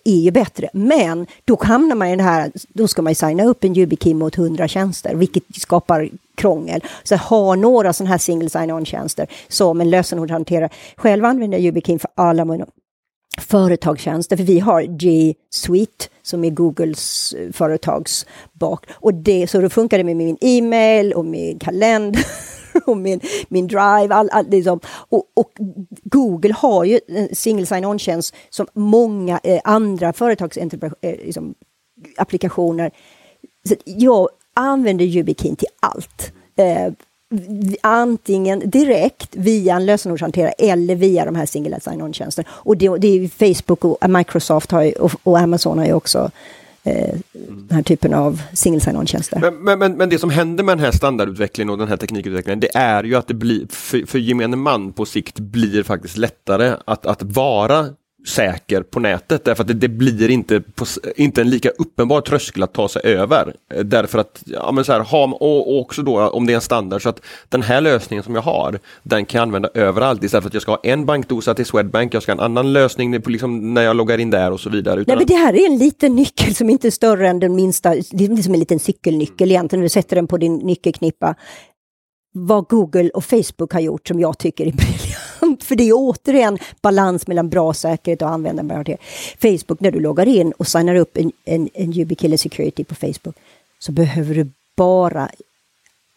är 0.04 0.20
ju 0.20 0.30
bättre. 0.30 0.68
Men 0.72 1.26
då 1.44 1.58
hamnar 1.62 1.96
man 1.96 2.08
i 2.08 2.16
det 2.16 2.22
här, 2.22 2.52
då 2.68 2.88
ska 2.88 3.02
man 3.02 3.10
ju 3.10 3.14
signa 3.14 3.44
upp 3.44 3.64
en 3.64 3.76
YubiKey 3.76 4.14
mot 4.14 4.38
100 4.38 4.68
tjänster, 4.68 5.14
vilket 5.14 5.42
skapar 5.56 6.10
krångel. 6.34 6.80
Så 7.02 7.16
ha 7.16 7.54
några 7.54 7.92
sådana 7.92 8.10
här 8.10 8.18
single 8.18 8.50
sign-on-tjänster 8.50 9.26
som 9.48 9.80
en 9.80 9.90
lösenordshanterare. 9.90 10.68
Själv 10.96 11.24
använder 11.24 11.58
jag 11.58 11.64
YubiKey 11.64 11.98
för 11.98 12.10
alla 12.14 12.44
mina 12.44 12.66
företagstjänster, 13.40 14.36
för 14.36 14.44
vi 14.44 14.60
har 14.60 14.82
G 14.82 15.34
Suite 15.50 16.06
som 16.22 16.44
är 16.44 16.50
Googles 16.50 17.32
eh, 17.32 17.52
företagsbak. 17.52 18.86
Och 18.92 19.14
det, 19.14 19.46
så 19.46 19.60
då 19.60 19.68
funkar 19.68 19.98
det 19.98 20.04
med 20.04 20.16
min 20.16 20.36
e-mail 20.40 21.12
och 21.12 21.24
min 21.24 21.58
kalender 21.58 22.26
och 22.86 22.96
min, 22.96 23.20
min 23.48 23.66
drive. 23.66 24.14
All, 24.14 24.30
all, 24.30 24.46
liksom. 24.50 24.80
och, 24.86 25.24
och, 25.34 25.50
Google 26.02 26.54
har 26.54 26.84
ju 26.84 27.00
en 27.08 27.34
single 27.34 27.66
sign-on-tjänst 27.66 28.34
som 28.50 28.66
många 28.74 29.40
eh, 29.42 29.60
andra 29.64 30.12
företagsapplikationer. 30.12 30.96
Eh, 31.00 31.26
liksom, 31.26 31.54
jag 33.84 34.28
använder 34.54 35.04
YubiKey 35.04 35.56
till 35.56 35.68
allt. 35.80 36.32
Eh, 36.56 36.92
antingen 37.80 38.70
direkt 38.70 39.36
via 39.36 39.76
en 39.76 39.86
lösenordshanterare 39.86 40.52
eller 40.52 40.94
via 40.94 41.24
de 41.24 41.34
här 41.34 41.46
single 41.46 41.80
sign-on-tjänsterna. 41.80 42.48
Och 42.52 42.76
det, 42.76 42.98
det 42.98 43.08
är 43.08 43.28
Facebook 43.28 43.84
och 43.84 44.10
Microsoft 44.10 44.70
har 44.70 44.82
ju, 44.82 44.92
och, 44.92 45.12
och 45.22 45.38
Amazon 45.38 45.78
har 45.78 45.86
ju 45.86 45.92
också 45.92 46.30
eh, 46.82 47.16
den 47.32 47.68
här 47.70 47.82
typen 47.82 48.14
av 48.14 48.42
single 48.52 48.80
sign-on-tjänster. 48.80 49.52
Men, 49.52 49.78
men, 49.78 49.96
men, 49.96 50.08
det 50.08 50.18
som 50.18 50.30
händer 50.30 50.64
med 50.64 50.78
den 50.78 50.84
här 50.84 50.92
standardutvecklingen 50.92 51.70
och 51.70 51.78
den 51.78 51.88
här 51.88 51.96
teknikutvecklingen, 51.96 52.60
det 52.60 52.76
är 52.76 53.04
ju 53.04 53.14
att 53.14 53.28
det 53.28 53.34
blir 53.34 53.66
för, 53.70 54.06
för 54.06 54.18
gemene 54.18 54.56
man 54.56 54.92
på 54.92 55.06
sikt 55.06 55.38
blir 55.38 55.82
faktiskt 55.82 56.16
lättare 56.16 56.76
att, 56.84 57.06
att 57.06 57.22
vara 57.22 57.86
säker 58.26 58.82
på 58.82 59.00
nätet 59.00 59.44
därför 59.44 59.62
att 59.62 59.68
det, 59.68 59.74
det 59.74 59.88
blir 59.88 60.30
inte, 60.30 60.60
på, 60.60 60.84
inte 61.16 61.40
en 61.40 61.50
lika 61.50 61.68
uppenbar 61.68 62.20
tröskel 62.20 62.62
att 62.62 62.72
ta 62.72 62.88
sig 62.88 63.02
över. 63.04 63.54
Eh, 63.74 63.80
därför 63.80 64.18
att, 64.18 64.42
ja 64.44 64.72
men 64.72 64.84
så 64.84 64.92
här, 64.92 65.00
ha, 65.00 65.24
och, 65.24 65.80
också 65.80 66.02
då 66.02 66.28
om 66.28 66.46
det 66.46 66.52
är 66.52 66.54
en 66.54 66.60
standard 66.60 67.02
så 67.02 67.08
att 67.08 67.20
den 67.48 67.62
här 67.62 67.80
lösningen 67.80 68.24
som 68.24 68.34
jag 68.34 68.42
har, 68.42 68.78
den 69.02 69.24
kan 69.24 69.38
jag 69.38 69.42
använda 69.42 69.68
överallt 69.74 70.24
istället 70.24 70.42
för 70.42 70.48
att 70.48 70.54
jag 70.54 70.62
ska 70.62 70.72
ha 70.72 70.80
en 70.82 71.06
bankdosa 71.06 71.54
till 71.54 71.66
Swedbank, 71.66 72.14
jag 72.14 72.22
ska 72.22 72.32
ha 72.32 72.38
en 72.38 72.44
annan 72.44 72.72
lösning 72.72 73.18
liksom, 73.18 73.74
när 73.74 73.82
jag 73.82 73.96
loggar 73.96 74.18
in 74.18 74.30
där 74.30 74.50
och 74.50 74.60
så 74.60 74.70
vidare. 74.70 75.04
Nej, 75.06 75.16
men 75.16 75.26
det 75.26 75.34
här 75.34 75.54
är 75.54 75.66
en 75.66 75.78
liten 75.78 76.16
nyckel 76.16 76.54
som 76.54 76.70
inte 76.70 76.88
är 76.88 76.90
större 76.90 77.28
än 77.28 77.40
den 77.40 77.54
minsta, 77.54 77.94
det 78.10 78.24
är 78.24 78.42
som 78.42 78.54
en 78.54 78.60
liten 78.60 78.78
cykelnyckel 78.78 79.50
egentligen, 79.50 79.82
du 79.82 79.88
sätter 79.88 80.16
den 80.16 80.26
på 80.26 80.36
din 80.36 80.56
nyckelknippa. 80.56 81.34
Vad 82.36 82.64
Google 82.68 83.10
och 83.10 83.24
Facebook 83.24 83.72
har 83.72 83.80
gjort 83.80 84.08
som 84.08 84.20
jag 84.20 84.38
tycker 84.38 84.66
är 84.66 84.72
briljant, 84.72 85.23
för 85.60 85.76
det 85.76 85.88
är 85.88 85.92
återigen 85.94 86.58
balans 86.82 87.26
mellan 87.26 87.48
bra 87.48 87.74
säkerhet 87.74 88.22
och 88.22 88.28
användarbarhet. 88.28 89.00
Facebook, 89.38 89.80
när 89.80 89.90
du 89.90 90.00
loggar 90.00 90.28
in 90.28 90.52
och 90.52 90.66
signar 90.66 90.94
upp 90.94 91.16
en, 91.16 91.32
en, 91.44 91.68
en 91.74 91.92
YubiKiller 91.92 92.36
Security 92.36 92.84
på 92.84 92.94
Facebook, 92.94 93.36
så 93.78 93.92
behöver 93.92 94.34
du 94.34 94.50
bara 94.76 95.28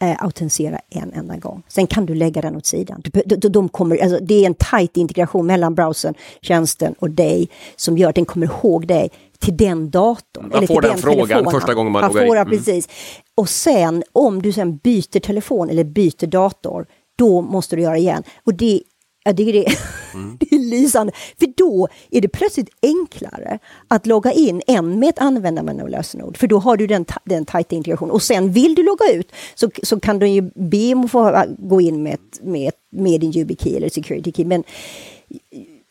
eh, 0.02 0.24
autentisera 0.24 0.80
en 0.90 1.14
enda 1.14 1.38
gång. 1.38 1.64
Sen 1.68 1.88
kan 1.88 2.06
du 2.06 2.16
lägga 2.16 2.42
den 2.42 2.56
åt 2.56 2.66
sidan. 2.66 3.02
De, 3.04 3.36
de, 3.36 3.50
de 3.50 3.70
kommer, 3.70 3.98
alltså, 3.98 4.20
det 4.22 4.44
är 4.44 4.46
en 4.46 4.54
tight 4.54 4.98
integration 4.98 5.46
mellan 5.46 5.76
browsern, 5.76 6.14
tjänsten 6.42 6.96
och 7.00 7.10
dig 7.10 7.50
som 7.76 7.98
gör 7.98 8.10
att 8.10 8.16
den 8.16 8.26
kommer 8.26 8.46
ihåg 8.48 8.88
dig 8.88 9.10
till 9.40 9.58
den 9.58 9.90
datorn. 9.90 10.50
Man 10.54 10.68
får 10.68 10.82
den, 10.82 10.92
den 10.92 11.00
frågan 11.00 11.28
telefonen. 11.28 11.52
första 11.52 11.74
gången 11.74 11.92
man 11.92 12.02
loggar 12.08 12.26
in. 12.26 12.32
Mm. 12.32 12.50
Precis. 12.50 12.90
Och 13.36 13.50
sen 13.50 14.04
om 14.14 14.42
du 14.42 14.52
sen 14.52 14.78
byter 14.78 15.20
telefon 15.20 15.70
eller 15.70 15.84
byter 15.84 16.28
dator, 16.28 16.86
då 17.16 17.42
måste 17.42 17.76
du 17.76 17.82
göra 17.82 17.98
igen. 17.98 18.24
Och 18.44 18.54
det 18.54 18.82
jag 19.28 19.38
tycker 19.38 19.54
det, 19.54 19.66
mm. 20.14 20.38
det 20.40 20.56
är 20.56 20.60
lysande, 20.60 21.14
för 21.40 21.48
då 21.58 21.88
är 22.12 22.22
det 22.22 22.28
plötsligt 22.28 22.70
enklare 22.82 23.60
att 23.88 24.06
logga 24.06 24.32
in 24.32 24.62
än 24.68 25.00
med 25.00 25.10
ett 25.10 25.20
användarnamn 25.20 25.82
och 25.82 25.90
lösenord, 25.90 26.38
för 26.38 26.48
då 26.48 26.60
har 26.60 26.78
du 26.78 26.88
den, 26.88 27.06
den 27.24 27.46
tajta 27.46 27.76
integrationen. 27.76 28.12
Och 28.12 28.22
sen 28.22 28.52
vill 28.52 28.76
du 28.76 28.84
logga 28.84 29.12
ut 29.14 29.32
så, 29.56 29.70
så 29.84 30.00
kan 30.00 30.20
du 30.20 30.28
ju 30.28 30.42
be 30.56 30.94
om 30.94 31.06
att 31.06 31.12
få 31.12 31.46
gå 31.58 31.82
in 31.82 32.04
med, 32.04 32.18
med, 32.42 32.72
med 32.90 33.22
din 33.22 33.38
YubiKey 33.38 33.76
eller 33.76 33.90
security 33.90 34.32
key. 34.32 34.46
Men 34.46 34.64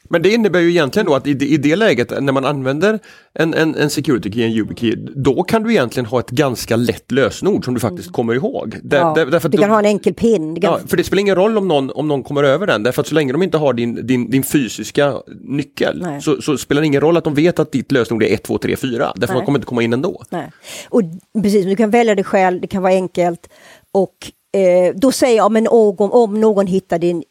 men 0.09 0.23
det 0.23 0.31
innebär 0.31 0.61
ju 0.61 0.71
egentligen 0.71 1.07
då 1.07 1.15
att 1.15 1.27
i 1.27 1.35
det, 1.35 1.47
i 1.47 1.57
det 1.57 1.77
läget 1.77 2.23
när 2.23 2.33
man 2.33 2.45
använder 2.45 2.99
en, 3.35 3.55
en, 3.55 3.75
en 3.75 3.91
security 3.91 4.33
key, 4.33 4.45
en 4.45 4.53
YubiKey, 4.53 4.97
då 4.97 5.43
kan 5.43 5.63
du 5.63 5.71
egentligen 5.71 6.07
ha 6.07 6.21
ett 6.21 6.31
ganska 6.31 6.77
lätt 6.77 7.13
lösenord 7.13 7.65
som 7.65 7.75
du 7.75 7.81
faktiskt 7.81 8.07
mm. 8.07 8.13
kommer 8.13 8.35
ihåg. 8.35 8.77
Där, 8.83 8.99
ja, 8.99 9.15
där, 9.15 9.49
du 9.49 9.59
kan 9.59 9.69
då, 9.69 9.75
ha 9.75 9.79
en 9.79 9.87
enkel 9.87 10.15
pin. 10.15 10.59
Ja, 10.63 10.81
för 10.87 10.97
det 10.97 11.05
spelar 11.05 11.21
ingen 11.21 11.37
roll 11.37 11.59
om 11.59 11.69
någon, 11.69 11.91
om 11.91 12.09
någon 12.09 12.23
kommer 12.23 12.45
över 12.45 12.67
den, 12.67 12.83
därför 12.83 13.01
att 13.01 13.07
så 13.07 13.15
länge 13.15 13.33
de 13.33 13.43
inte 13.43 13.59
har 13.59 13.73
din, 13.73 14.07
din, 14.07 14.31
din 14.31 14.43
fysiska 14.43 15.15
nyckel 15.41 16.07
så, 16.23 16.43
så, 16.43 16.59
spelar 16.59 16.83
det 16.83 16.87
ingen 16.87 17.01
roll 17.01 17.17
att 17.17 17.25
de 17.25 17.35
vet 17.35 17.59
att 17.59 17.73
ditt 17.73 17.93
lösenord 17.93 18.23
är 18.23 18.35
1, 18.35 18.43
2, 18.43 18.59
3, 18.59 18.77
4, 18.77 19.13
därför 19.17 19.35
Nej. 19.35 19.41
de 19.41 19.47
kommer 19.47 19.59
inte 19.59 19.67
komma 19.67 19.83
in 19.83 19.93
ändå. 19.93 20.23
Nej. 20.31 20.51
Och 20.89 21.03
precis, 21.43 21.65
du 21.65 21.77
kan 21.77 21.91
välja 21.91 22.15
det 22.15 22.25
själv, 22.25 22.61
det 22.61 22.67
kan 22.67 22.83
vara 22.83 22.93
enkelt 22.93 23.49
och 23.93 24.33
eh, 24.53 24.95
då 24.95 25.13
säger 25.13 25.37
jag, 25.37 25.53
men 25.53 25.69
om, 25.69 25.97
om 25.99 26.41
någon 26.41 26.67
hittar 26.67 26.99
din 26.99 27.23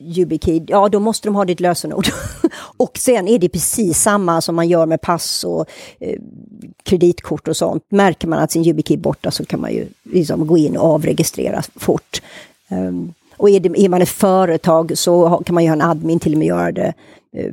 YubiKey, 0.00 0.64
ja 0.66 0.88
då 0.88 1.00
måste 1.00 1.28
de 1.28 1.34
ha 1.34 1.44
ditt 1.44 1.60
lösenord. 1.60 2.06
och 2.76 2.98
sen 2.98 3.28
är 3.28 3.38
det 3.38 3.48
precis 3.48 4.02
samma 4.02 4.40
som 4.40 4.54
man 4.56 4.68
gör 4.68 4.86
med 4.86 5.00
pass 5.00 5.44
och 5.44 5.66
eh, 6.00 6.18
kreditkort 6.82 7.48
och 7.48 7.56
sånt. 7.56 7.84
Märker 7.88 8.28
man 8.28 8.38
att 8.38 8.52
sin 8.52 8.64
YubiKey 8.64 8.96
är 8.96 9.00
borta 9.00 9.30
så 9.30 9.44
kan 9.44 9.60
man 9.60 9.72
ju 9.72 9.86
liksom 10.02 10.46
gå 10.46 10.58
in 10.58 10.76
och 10.76 10.94
avregistrera 10.94 11.62
fort. 11.76 12.22
Um, 12.70 13.14
och 13.36 13.50
är, 13.50 13.60
det, 13.60 13.84
är, 13.84 13.88
man 13.88 14.02
ett 14.02 14.08
företag 14.08 14.98
så 14.98 15.42
kan 15.46 15.54
man 15.54 15.62
ju 15.62 15.68
ha 15.68 15.72
en 15.72 15.82
admin 15.82 16.20
till 16.20 16.32
och 16.32 16.38
med 16.38 16.48
göra 16.48 16.72
det 16.72 16.94
eh, 17.36 17.52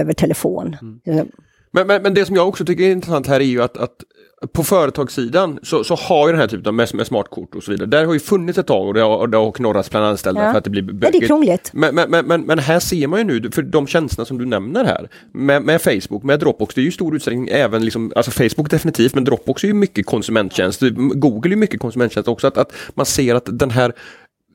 över 0.00 0.12
telefon. 0.12 0.76
Mm. 0.82 1.28
Men, 1.70 1.86
men, 1.86 2.02
men, 2.02 2.14
det 2.14 2.26
som 2.26 2.36
jag 2.36 2.48
också 2.48 2.64
tycker 2.64 2.84
är 2.84 2.92
intressant 2.92 3.26
här 3.26 3.40
är 3.40 3.44
ju 3.44 3.62
att, 3.62 3.76
att 3.76 3.96
på 4.52 4.64
företagssidan 4.64 5.58
så, 5.62 5.84
så 5.84 5.94
har 5.94 6.28
ju 6.28 6.32
den 6.32 6.40
här 6.40 6.48
typen 6.48 6.66
av 6.66 6.74
med, 6.74 6.94
med 6.94 7.06
smartkort 7.06 7.54
och 7.54 7.62
så 7.62 7.70
vidare, 7.70 7.86
där 7.86 8.04
har 8.04 8.12
ju 8.12 8.20
funnits 8.20 8.58
ett 8.58 8.66
tag 8.66 8.88
och 8.88 8.94
det 8.94 9.00
har, 9.00 9.26
det 9.26 9.36
har 9.36 9.52
knorrats 9.52 9.90
bland 9.90 10.06
anställda 10.06 10.44
ja. 10.44 10.50
för 10.50 10.58
att 10.58 10.64
det 10.64 10.70
blir 10.70 10.82
bökigt. 10.82 11.04
Ja, 11.04 11.20
det 11.20 11.24
är 11.24 11.26
krångligt. 11.26 11.70
Men, 11.72 11.94
men, 11.94 12.26
men, 12.26 12.42
men, 12.42 12.58
här 12.58 12.80
ser 12.80 13.06
man 13.06 13.18
ju 13.18 13.24
nu, 13.24 13.50
för 13.50 13.62
de 13.62 13.86
tjänsterna 13.86 14.24
som 14.24 14.38
du 14.38 14.46
nämner 14.46 14.84
här, 14.84 15.08
med, 15.32 15.62
med 15.62 15.82
Facebook, 15.82 16.22
med 16.22 16.40
Dropbox, 16.40 16.74
det 16.74 16.80
är 16.80 16.82
ju 16.82 16.88
i 16.88 16.92
stor 16.92 17.16
utsträckning 17.16 17.48
även 17.48 17.84
liksom, 17.84 18.12
alltså 18.16 18.30
Facebook 18.30 18.70
definitivt, 18.70 19.14
men 19.14 19.24
Dropbox 19.24 19.64
är 19.64 19.68
ju 19.68 19.74
mycket 19.74 20.06
konsumenttjänst, 20.06 20.80
Google 20.96 21.48
är 21.48 21.50
ju 21.50 21.56
mycket 21.56 21.80
konsumenttjänst 21.80 22.28
också, 22.28 22.46
att, 22.46 22.58
att 22.58 22.72
man 22.94 23.06
ser 23.06 23.34
att 23.34 23.58
den 23.58 23.70
här 23.70 23.92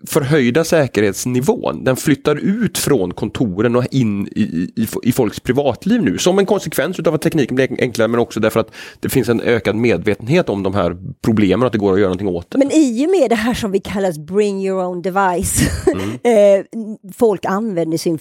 förhöjda 0.07 0.63
säkerhetsnivån, 0.63 1.83
den 1.83 1.95
flyttar 1.95 2.35
ut 2.35 2.77
från 2.77 3.13
kontoren 3.13 3.75
och 3.75 3.83
in 3.91 4.27
i, 4.27 4.41
i, 4.75 4.87
i 5.03 5.11
folks 5.11 5.39
privatliv 5.39 6.01
nu. 6.01 6.17
Som 6.17 6.39
en 6.39 6.45
konsekvens 6.45 6.99
av 6.99 7.13
att 7.13 7.21
tekniken 7.21 7.55
blir 7.55 7.81
enklare 7.81 8.07
men 8.07 8.19
också 8.19 8.39
därför 8.39 8.59
att 8.59 8.71
det 8.99 9.09
finns 9.09 9.29
en 9.29 9.41
ökad 9.41 9.75
medvetenhet 9.75 10.49
om 10.49 10.63
de 10.63 10.73
här 10.73 10.97
problemen 11.21 11.61
och 11.61 11.67
att 11.67 11.73
det 11.73 11.79
går 11.79 11.93
att 11.93 11.99
göra 11.99 12.09
någonting 12.09 12.27
åt 12.27 12.51
det. 12.51 12.57
Men 12.57 12.71
i 12.71 13.05
och 13.05 13.11
med 13.11 13.29
det 13.29 13.35
här 13.35 13.53
som 13.53 13.71
vi 13.71 13.79
kallar 13.79 14.25
bring 14.25 14.65
your 14.65 14.85
own 14.85 15.01
device, 15.01 15.87
mm. 15.87 16.07
Eh, 16.27 16.65
folk 17.13 17.45
använder 17.45 17.97
sin 17.97 18.19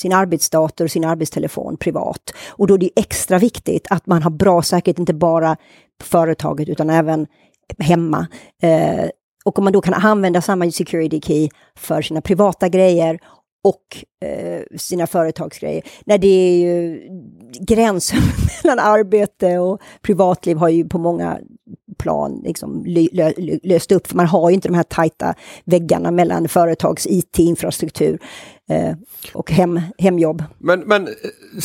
sin 0.00 0.12
arbetsdator 0.12 0.84
och 0.84 0.90
sin 0.90 1.04
arbetstelefon 1.04 1.76
privat. 1.76 2.34
Och 2.48 2.66
då 2.66 2.74
är 2.74 2.78
det 2.78 2.90
extra 2.96 3.38
viktigt 3.38 3.86
att 3.90 4.06
man 4.06 4.22
har 4.22 4.30
bra 4.30 4.62
säkerhet, 4.62 4.98
inte 4.98 5.14
bara 5.14 5.56
på 5.98 6.06
företaget 6.06 6.68
utan 6.68 6.90
även 6.90 7.26
hemma. 7.78 8.26
Eh, 8.62 9.08
och 9.44 9.58
om 9.58 9.64
man 9.64 9.72
då 9.72 9.80
kan 9.80 9.94
använda 9.94 10.42
samma 10.42 10.70
security 10.70 11.20
key 11.20 11.48
för 11.76 12.02
sina 12.02 12.20
privata 12.20 12.68
grejer 12.68 13.18
och 13.64 14.04
eh, 14.28 14.62
sina 14.76 15.06
företagsgrejer. 15.06 15.82
När 16.06 16.18
det 16.18 16.26
är 16.26 16.56
ju 16.58 17.00
gränsen 17.60 18.18
mellan 18.64 18.78
arbete 18.78 19.58
och 19.58 19.80
privatliv 20.02 20.56
har 20.56 20.68
ju 20.68 20.88
på 20.88 20.98
många 20.98 21.38
plan 21.98 22.40
liksom 22.44 22.84
lö, 22.86 23.32
löst 23.62 23.92
upp, 23.92 24.06
för 24.06 24.16
man 24.16 24.26
har 24.26 24.50
ju 24.50 24.54
inte 24.54 24.68
de 24.68 24.74
här 24.74 24.82
tajta 24.82 25.34
väggarna 25.64 26.10
mellan 26.10 26.48
företags 26.48 27.06
IT-infrastruktur 27.06 28.18
eh, 28.70 28.96
och 29.32 29.50
hem, 29.50 29.80
hemjobb. 29.98 30.44
Men, 30.58 30.80
men 30.80 31.08
eh, 31.08 31.12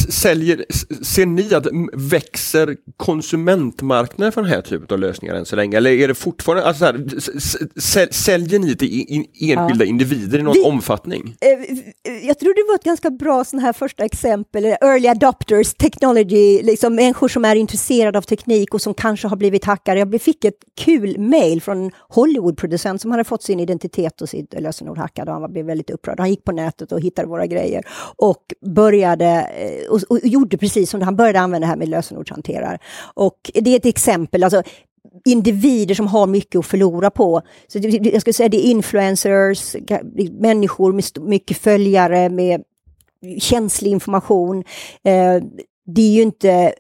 säljer, 0.10 0.66
ser 1.04 1.26
ni 1.26 1.54
att 1.54 1.68
växer 1.94 2.76
konsumentmarknaden 2.98 4.32
för 4.32 4.42
den 4.42 4.52
här 4.52 4.62
typen 4.62 4.88
av 4.90 5.00
lösningar 5.00 5.36
än 5.36 5.46
så 5.46 5.56
länge? 5.56 5.78
Eller 5.78 5.92
är 5.92 6.08
det 6.08 6.16
fortfarande, 6.16 6.66
alltså 6.66 6.86
här, 6.86 8.14
säljer 8.14 8.60
ni 8.60 8.76
till 8.76 9.06
in, 9.08 9.26
enskilda 9.40 9.86
ja. 9.86 9.90
individer 9.90 10.40
i 10.40 10.44
någon 10.44 10.54
Vi, 10.54 10.64
omfattning? 10.64 11.36
Eh, 11.42 12.28
jag 12.28 12.40
tror 12.40 12.54
det 12.54 12.68
var 12.68 12.76
ett 12.76 12.84
ganska 12.84 13.10
bra 13.10 13.44
sån 13.44 13.60
här 13.60 13.74
första 13.74 14.06
exempel, 14.06 14.66
early 14.66 15.08
adopters, 15.08 15.74
technology, 15.74 16.62
liksom 16.64 16.96
människor 16.96 17.28
som 17.28 17.46
är 17.46 17.56
intresserade 17.56 18.18
av 18.18 18.22
teknik 18.22 18.74
och 18.74 18.82
som 18.82 18.94
kanske 18.94 19.28
har 19.28 19.38
blivit 19.38 19.66
hackare. 19.66 20.00
Jag 20.00 20.22
fick 20.22 20.46
ett 20.46 20.60
kul 20.78 21.20
mail 21.20 21.62
från 21.62 21.86
en 21.86 21.92
Hollywood-producent 22.10 23.02
som 23.02 23.12
hade 23.12 23.24
fått 23.24 23.44
sin 23.44 23.60
identitet 23.60 24.22
och 24.22 24.30
sitt 24.30 24.54
lösenord 24.60 24.98
hackad 24.98 25.30
och 25.30 25.36
han 25.36 25.52
blev 25.52 25.66
väldigt 25.66 25.90
upprörd. 25.90 26.20
Han 26.20 26.30
gick 26.30 26.44
på 26.44 26.52
nätet 26.52 26.89
och 26.92 27.02
hittade 27.02 27.28
våra 27.28 27.48
grejer 27.48 27.84
och 28.16 28.54
började 28.66 29.26
eh, 29.26 29.92
och, 29.92 30.00
och 30.10 30.20
gjorde 30.24 30.58
precis 30.58 30.90
som. 30.90 31.02
Han 31.02 31.16
började 31.16 31.40
använda 31.40 31.66
det 31.66 31.70
här 31.70 31.78
med 31.78 31.90
lösenordshanterare. 31.90 32.78
Och 33.14 33.52
det 33.54 33.72
är 33.72 33.76
ett 33.76 33.86
exempel, 33.86 34.44
alltså 34.44 34.64
individer 35.26 35.96
som 35.96 36.08
har 36.08 36.28
mycket 36.28 36.60
att 36.60 36.66
förlora 36.66 37.10
på. 37.10 37.42
Så 37.68 37.80
jag 38.02 38.22
skulle 38.22 38.34
säga 38.34 38.50
det 38.50 38.68
är 38.68 38.72
influencers, 38.72 39.76
människor 40.40 40.94
med 40.94 41.04
mycket 41.22 41.58
följare, 41.58 42.30
med 42.30 42.64
känslig 43.40 43.92
information. 43.92 44.58
Eh, 45.04 45.44
det 45.86 46.02
är 46.02 46.12
ju 46.12 46.22
inte 46.22 46.74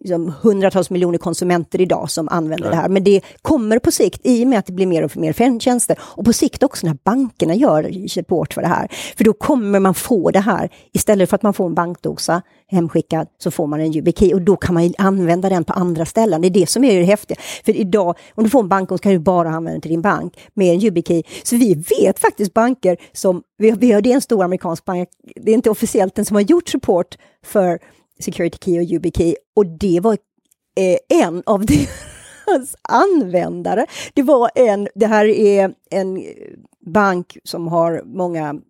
liksom, 0.00 0.32
hundratals 0.42 0.90
miljoner 0.90 1.18
konsumenter 1.18 1.80
idag 1.80 2.10
som 2.10 2.28
använder 2.28 2.64
Nej. 2.64 2.70
det 2.70 2.82
här. 2.82 2.88
Men 2.88 3.04
det 3.04 3.20
kommer 3.42 3.78
på 3.78 3.90
sikt, 3.90 4.20
i 4.24 4.44
och 4.44 4.48
med 4.48 4.58
att 4.58 4.66
det 4.66 4.72
blir 4.72 4.86
mer 4.86 5.04
och 5.04 5.16
mer 5.16 5.60
tjänster, 5.60 5.98
och 6.00 6.24
på 6.24 6.32
sikt 6.32 6.62
också 6.62 6.86
när 6.86 6.96
bankerna 7.04 7.54
gör 7.54 8.08
support 8.08 8.54
för 8.54 8.62
det 8.62 8.68
här. 8.68 8.88
För 9.16 9.24
då 9.24 9.32
kommer 9.32 9.80
man 9.80 9.94
få 9.94 10.30
det 10.30 10.40
här, 10.40 10.70
istället 10.92 11.30
för 11.30 11.36
att 11.36 11.42
man 11.42 11.54
får 11.54 11.66
en 11.66 11.74
bankdosa 11.74 12.42
hemskickad, 12.66 13.26
så 13.38 13.50
får 13.50 13.66
man 13.66 13.80
en 13.80 13.94
YubiKey 13.94 14.34
och 14.34 14.42
då 14.42 14.56
kan 14.56 14.74
man 14.74 14.94
använda 14.98 15.48
den 15.48 15.64
på 15.64 15.72
andra 15.72 16.06
ställen. 16.06 16.40
Det 16.40 16.48
är 16.48 16.50
det 16.50 16.68
som 16.68 16.84
är 16.84 16.98
det 16.98 17.04
häftiga. 17.04 17.38
För 17.64 17.76
idag, 17.76 18.16
om 18.34 18.44
du 18.44 18.50
får 18.50 18.60
en 18.60 18.68
bankdosa 18.68 19.02
kan 19.02 19.12
du 19.12 19.18
bara 19.18 19.48
använda 19.48 19.70
den 19.70 19.80
till 19.80 19.90
din 19.90 20.02
bank 20.02 20.38
med 20.54 20.74
en 20.74 20.84
YubiKey. 20.84 21.22
Så 21.42 21.56
vi 21.56 21.74
vet 21.74 22.18
faktiskt 22.18 22.54
banker 22.54 22.96
som, 23.12 23.42
vi, 23.58 23.70
vi 23.70 23.92
har, 23.92 24.00
det 24.00 24.10
är 24.10 24.14
en 24.14 24.20
stor 24.20 24.44
amerikansk 24.44 24.84
bank, 24.84 25.08
det 25.36 25.50
är 25.50 25.54
inte 25.54 25.70
officiellt 25.70 26.14
den 26.14 26.24
som 26.24 26.34
har 26.34 26.42
gjort 26.42 26.68
support 26.68 27.18
för 27.44 27.78
Security 28.20 28.58
Key 28.60 28.78
och 28.78 28.84
YubiKey 28.84 29.34
och 29.56 29.66
det 29.66 30.00
var 30.00 30.12
eh, 30.76 31.22
en 31.24 31.42
av 31.46 31.66
deras 31.66 32.76
användare. 32.82 33.86
Det 34.14 34.22
var 34.22 34.50
en, 34.54 34.88
det 34.94 35.06
här 35.06 35.24
är 35.24 35.74
en 35.90 36.24
bank 36.86 37.36
som 37.44 37.68
har 37.68 38.02
många 38.04 38.60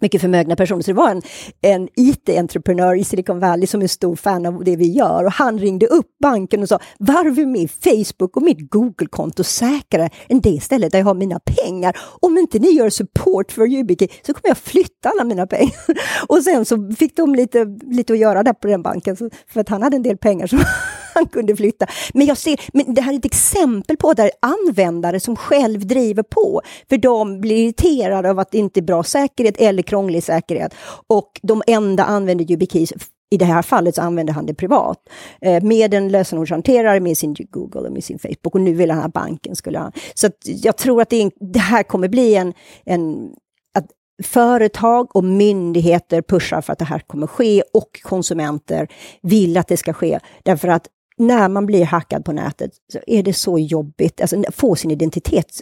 mycket 0.00 0.20
förmögna 0.20 0.56
personer. 0.56 0.82
Så 0.82 0.90
det 0.90 0.96
var 0.96 1.10
en, 1.10 1.22
en 1.60 1.88
IT-entreprenör 1.96 2.94
i 2.94 3.04
Silicon 3.04 3.40
Valley 3.40 3.66
som 3.66 3.82
är 3.82 3.86
stor 3.86 4.16
fan 4.16 4.46
av 4.46 4.64
det 4.64 4.76
vi 4.76 4.92
gör 4.92 5.24
och 5.24 5.32
han 5.32 5.58
ringde 5.58 5.86
upp 5.86 6.06
banken 6.22 6.62
och 6.62 6.68
sa 6.68 6.78
varför 6.98 7.42
är 7.42 7.46
min 7.46 7.68
Facebook 7.68 8.36
och 8.36 8.42
mitt 8.42 8.70
Google-konto 8.70 9.44
säkrare 9.44 10.10
än 10.28 10.40
det 10.40 10.62
stället 10.62 10.92
där 10.92 10.98
jag 10.98 11.06
har 11.06 11.14
mina 11.14 11.40
pengar? 11.40 11.96
Om 12.20 12.38
inte 12.38 12.58
ni 12.58 12.70
gör 12.70 12.90
support 12.90 13.52
för 13.52 13.66
YubiKey 13.66 14.08
så 14.22 14.34
kommer 14.34 14.48
jag 14.48 14.58
flytta 14.58 15.08
alla 15.08 15.24
mina 15.24 15.46
pengar. 15.46 15.74
Och 16.28 16.42
sen 16.42 16.64
så 16.64 16.92
fick 16.98 17.16
de 17.16 17.34
lite, 17.34 17.64
lite 17.82 18.12
att 18.12 18.18
göra 18.18 18.42
där 18.42 18.52
på 18.52 18.68
den 18.68 18.82
banken 18.82 19.16
för 19.48 19.60
att 19.60 19.68
han 19.68 19.82
hade 19.82 19.96
en 19.96 20.02
del 20.02 20.16
pengar 20.16 20.46
som 20.46 20.58
han 21.14 21.26
kunde 21.26 21.56
flytta. 21.56 21.86
Men 22.14 22.26
jag 22.26 22.36
ser, 22.36 22.60
men 22.72 22.94
det 22.94 23.00
här 23.00 23.12
är 23.12 23.16
ett 23.16 23.24
exempel 23.24 23.96
på 23.96 24.12
där 24.12 24.30
användare 24.40 25.20
som 25.20 25.36
själv 25.36 25.86
driver 25.86 26.22
på, 26.22 26.62
för 26.88 26.96
de 26.96 27.40
blir 27.40 27.56
irriterade 27.56 28.30
av 28.30 28.38
att 28.38 28.50
det 28.50 28.58
inte 28.58 28.80
är 28.80 28.82
bra 28.82 29.02
säkerhet 29.02 29.54
eller 29.58 29.82
krånglig 29.82 30.22
säkerhet. 30.22 30.74
Och 31.06 31.40
de 31.42 31.62
enda 31.66 32.04
använder 32.04 32.50
YubiKeys 32.50 32.92
i 33.30 33.36
det 33.36 33.44
här 33.44 33.62
fallet 33.62 33.94
så 33.94 34.02
använder 34.02 34.32
han 34.32 34.46
det 34.46 34.54
privat 34.54 34.98
eh, 35.40 35.62
med 35.62 35.94
en 35.94 36.08
lösenordshanterare, 36.08 37.00
med 37.00 37.18
sin 37.18 37.34
Google 37.50 37.80
och 37.80 37.92
med 37.92 38.04
sin 38.04 38.18
Facebook 38.18 38.54
och 38.54 38.60
nu 38.60 38.74
vill 38.74 38.90
han 38.90 39.02
ha 39.02 39.08
banken. 39.08 39.56
Skulle 39.56 39.78
han. 39.78 39.92
Så 40.14 40.28
jag 40.44 40.76
tror 40.76 41.02
att 41.02 41.10
det, 41.10 41.22
en, 41.22 41.30
det, 41.40 41.58
här 41.58 41.82
kommer 41.82 42.08
bli 42.08 42.34
en, 42.34 42.54
en 42.84 43.30
att 43.78 43.86
företag 44.22 45.16
och 45.16 45.24
myndigheter 45.24 46.22
pushar 46.22 46.60
för 46.60 46.72
att 46.72 46.78
det 46.78 46.84
här 46.84 46.98
kommer 46.98 47.26
ske 47.26 47.62
och 47.72 48.00
konsumenter 48.02 48.88
vill 49.22 49.56
att 49.56 49.68
det 49.68 49.76
ska 49.76 49.92
ske. 49.92 50.18
Därför 50.42 50.68
att 50.68 50.86
när 51.20 51.48
man 51.48 51.66
blir 51.66 51.84
hackad 51.84 52.24
på 52.24 52.32
nätet 52.32 52.70
så 52.92 52.98
är 53.06 53.22
det 53.22 53.32
så 53.32 53.58
jobbigt, 53.58 54.20
alltså 54.20 54.42
få 54.52 54.76
sin 54.76 54.90
identitet 54.90 55.60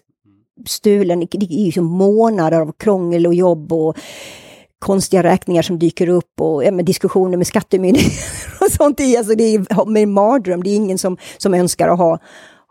stulen. 0.67 1.21
Det 1.31 1.53
är 1.53 1.77
ju 1.77 1.83
månader 1.83 2.61
av 2.61 2.73
krångel 2.73 3.27
och 3.27 3.35
jobb 3.35 3.73
och 3.73 3.97
konstiga 4.79 5.23
räkningar 5.23 5.63
som 5.63 5.79
dyker 5.79 6.09
upp 6.09 6.41
och 6.41 6.65
ja, 6.65 6.71
diskussioner 6.71 7.37
med 7.37 7.47
skattemyndigheter 7.47 8.57
och 8.61 8.71
sånt. 8.71 9.01
Alltså 9.19 9.35
det 9.35 9.45
är 9.45 9.97
en 9.97 10.13
mardröm, 10.13 10.63
det 10.63 10.71
är 10.71 10.77
ingen 10.77 10.99
som, 10.99 11.17
som 11.39 11.55
önskar 11.55 11.89
att 11.89 11.99
ha 11.99 12.19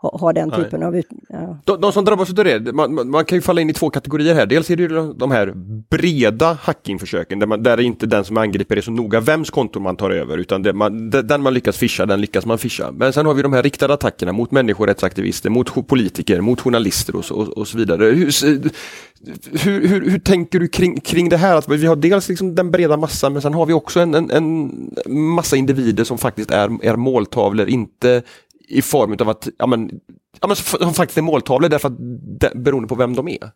ha, 0.00 0.18
ha 0.18 0.32
den 0.32 0.50
typen 0.50 0.80
Nej. 0.80 0.88
av... 0.88 1.02
Ja. 1.28 1.58
De, 1.64 1.80
de, 1.80 1.92
som 1.92 2.04
drabbas 2.04 2.30
av 2.30 2.34
det, 2.34 2.72
man, 2.72 3.10
man, 3.10 3.24
kan 3.24 3.38
ju 3.38 3.42
falla 3.42 3.60
in 3.60 3.70
i 3.70 3.72
två 3.72 3.90
kategorier 3.90 4.34
här. 4.34 4.46
Dels 4.46 4.70
är 4.70 4.76
det 4.76 4.82
ju 4.82 5.12
de 5.12 5.30
här 5.30 5.52
breda 5.90 6.58
hackingförsöken 6.62 7.38
där, 7.38 7.46
man, 7.46 7.62
där 7.62 7.80
inte 7.80 8.06
den 8.06 8.24
som 8.24 8.36
angriper 8.36 8.76
är 8.76 8.80
så 8.80 8.90
noga 8.90 9.20
vems 9.20 9.50
konto 9.50 9.80
man 9.80 9.96
tar 9.96 10.10
över 10.10 10.38
utan 10.38 10.62
det 10.62 10.72
man, 10.72 11.10
den 11.10 11.42
man 11.42 11.54
lyckas 11.54 11.76
fischa, 11.76 12.06
den 12.06 12.20
lyckas 12.20 12.46
man 12.46 12.58
fischa. 12.58 12.92
Men 12.92 13.12
sen 13.12 13.26
har 13.26 13.34
vi 13.34 13.42
de 13.42 13.52
här 13.52 13.62
riktade 13.62 13.94
attackerna 13.94 14.32
mot 14.32 14.50
människorättsaktivister, 14.50 15.50
mot 15.50 15.88
politiker, 15.88 16.40
mot 16.40 16.60
journalister 16.60 17.16
och 17.16 17.24
så, 17.24 17.34
och, 17.34 17.48
och 17.48 17.68
så 17.68 17.78
vidare. 17.78 18.04
Hur, 18.04 18.32
hur, 19.58 19.88
hur, 19.88 20.10
hur, 20.10 20.18
tänker 20.18 20.60
du 20.60 20.68
kring, 20.68 21.00
kring 21.00 21.28
det 21.28 21.36
här? 21.36 21.56
Att 21.56 21.68
vi 21.68 21.86
har 21.86 21.96
dels 21.96 22.28
liksom 22.28 22.54
den 22.54 22.70
breda 22.70 22.96
massan 22.96 23.32
men 23.32 23.42
sen 23.42 23.54
har 23.54 23.66
vi 23.66 23.72
också 23.72 24.00
en, 24.00 24.14
en, 24.14 24.30
en 24.30 24.90
massa 25.20 25.56
individer 25.56 26.04
som 26.04 26.18
faktiskt 26.18 26.50
är, 26.50 26.86
är 26.86 26.96
måltavlor, 26.96 27.68
inte 27.68 28.22
i 28.68 28.82
form 28.82 29.16
av 29.20 29.28
att, 29.28 29.48
ja 29.58 29.66
men, 29.66 29.90
ja 30.40 30.46
men 30.46 30.56
som 30.56 30.94
faktiskt 30.94 31.18
är 31.18 31.22
måltavlor 31.22 31.68
därför 31.68 31.88
att, 31.88 31.98
beroende 32.54 32.88
på 32.88 32.94
vem 32.94 33.14
de 33.14 33.28
är. 33.28 33.50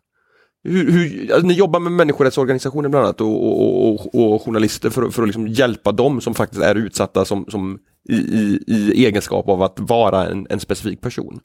Hur, 0.63 0.91
hur, 0.91 1.31
alltså, 1.33 1.47
ni 1.47 1.53
jobbar 1.53 1.79
med 1.79 1.91
människorättsorganisationer 1.91 2.89
bland 2.89 3.05
annat 3.05 3.21
och, 3.21 3.27
och, 3.27 3.93
och, 3.93 4.15
och 4.15 4.41
journalister 4.41 4.89
för, 4.89 5.09
för 5.09 5.21
att 5.21 5.27
liksom 5.27 5.47
hjälpa 5.47 5.91
dem 5.91 6.21
som 6.21 6.33
faktiskt 6.33 6.61
är 6.61 6.75
utsatta 6.75 7.25
som, 7.25 7.45
som 7.49 7.79
i, 8.09 8.15
i, 8.15 8.63
i 8.67 9.05
egenskap 9.05 9.49
av 9.49 9.61
att 9.61 9.79
vara 9.79 10.27
en, 10.27 10.47
en 10.49 10.59
specifik 10.59 11.01
person. 11.01 11.39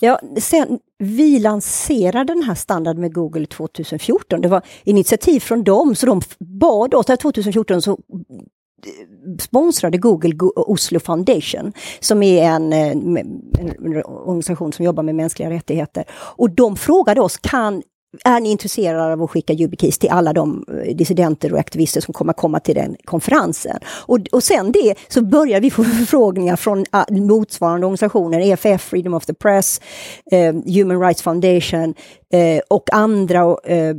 Ja, 0.00 0.20
sen 0.40 0.78
vi 0.98 1.38
lanserade 1.38 2.34
den 2.34 2.42
här 2.42 2.54
standarden 2.54 3.00
med 3.00 3.14
Google 3.14 3.46
2014. 3.46 4.40
Det 4.40 4.48
var 4.48 4.62
initiativ 4.84 5.40
från 5.40 5.64
dem, 5.64 5.94
så 5.94 6.06
de 6.06 6.20
bad 6.38 6.94
oss, 6.94 7.06
2014 7.06 7.82
så 7.82 7.98
sponsrade 9.40 9.98
Google 9.98 10.34
Oslo 10.56 11.00
Foundation 11.00 11.72
som 12.00 12.22
är 12.22 12.42
eh, 12.42 12.54
en, 12.54 12.72
en, 12.72 14.02
organisation 14.04 14.72
som 14.72 14.84
jobbar 14.84 15.02
med 15.02 15.14
mänskliga 15.14 15.50
rättigheter. 15.50 16.04
Och 16.12 16.50
de 16.50 16.76
frågade 16.76 17.20
oss, 17.20 17.38
kan 17.38 17.82
är 18.24 18.40
ni 18.40 18.50
intresserade 18.50 19.12
av 19.12 19.22
att 19.22 19.30
skicka 19.30 19.52
YubiKeys 19.52 19.98
till 19.98 20.10
alla 20.10 20.32
de 20.32 20.64
eh, 20.68 20.96
dissidenter 20.96 21.52
och 21.52 21.58
aktivister 21.58 22.00
som 22.00 22.14
kommer 22.14 22.32
komma 22.32 22.60
till 22.60 22.74
den 22.74 22.96
konferensen? 23.04 23.78
Och, 23.86 24.18
och 24.32 24.42
sen 24.42 24.72
det 24.72 24.94
så 25.08 25.22
börjar 25.22 25.60
vi 25.60 25.70
få 25.70 25.84
förfrågningar 25.98 26.56
från 26.56 26.84
ah, 26.90 27.04
motsvarande 27.10 27.86
organisationer, 27.86 28.40
EFF, 28.40 28.82
Freedom 28.82 29.14
of 29.14 29.26
the 29.26 29.34
Press, 29.34 29.80
eh, 30.30 30.54
Human 30.74 31.00
Rights 31.00 31.22
Foundation 31.22 31.94
eh, 32.32 32.60
och 32.70 32.84
andra 32.92 33.40
eh, 33.64 33.96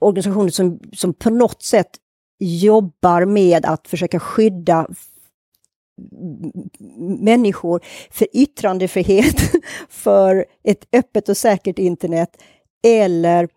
organisationer 0.00 0.50
som, 0.50 0.80
som 0.92 1.14
på 1.14 1.30
något 1.30 1.62
sätt 1.62 1.90
jobbar 2.40 3.24
med 3.24 3.66
att 3.66 3.88
försöka 3.88 4.20
skydda 4.20 4.86
människor 7.18 7.80
för 8.10 8.26
yttrandefrihet, 8.32 9.36
för 9.88 10.44
ett 10.64 10.86
öppet 10.92 11.28
och 11.28 11.36
säkert 11.36 11.78
internet 11.78 12.30
eller 12.86 13.48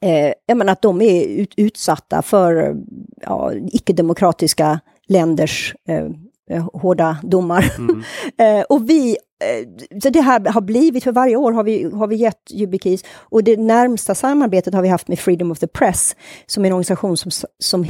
eh, 0.00 0.32
jag 0.46 0.56
menar 0.56 0.72
att 0.72 0.82
de 0.82 1.00
är 1.00 1.24
ut, 1.24 1.54
utsatta 1.56 2.22
för 2.22 2.76
ja, 3.20 3.52
icke-demokratiska 3.54 4.80
länders 5.06 5.74
eh, 5.88 6.06
eh 6.50 6.68
hårda 6.72 7.18
domar. 7.22 7.72
Mm. 7.78 8.02
eh, 8.38 8.64
och 8.64 8.90
vi 8.90 9.16
Eh, 9.40 9.98
så 10.02 10.10
det 10.10 10.20
här 10.20 10.52
har 10.52 10.60
blivit, 10.60 11.04
för 11.04 11.12
varje 11.12 11.36
år 11.36 11.52
har 11.52 11.64
vi, 11.64 11.84
har 11.84 12.06
vi 12.06 12.16
gett 12.16 12.52
YubiKeys 12.52 13.04
och 13.12 13.44
det 13.44 13.56
närmsta 13.56 14.14
samarbetet 14.14 14.74
har 14.74 14.82
vi 14.82 14.88
haft 14.88 15.08
med 15.08 15.18
Freedom 15.18 15.50
of 15.50 15.58
the 15.58 15.66
Press 15.66 16.16
som 16.46 16.64
är 16.64 16.68
en 16.68 16.72
organisation 16.72 17.16
som, 17.16 17.30
som 17.58 17.86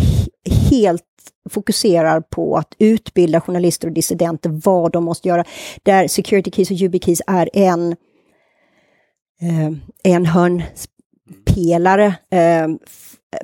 helt 0.70 1.02
fokuserar 1.50 2.20
på 2.20 2.56
att 2.56 2.74
utbilda 2.78 3.40
journalister 3.40 3.88
och 3.88 3.94
dissidenter 3.94 4.60
vad 4.64 4.92
de 4.92 5.04
måste 5.04 5.28
göra. 5.28 5.44
Där 5.82 6.08
Security 6.08 6.50
Keys 6.50 6.70
och 6.70 6.76
YubiKeys 6.76 7.22
är 7.26 7.50
en, 7.52 7.96
eh, 9.40 9.72
en 10.02 10.26
hörnpelare 10.26 12.06
eh, 12.30 12.68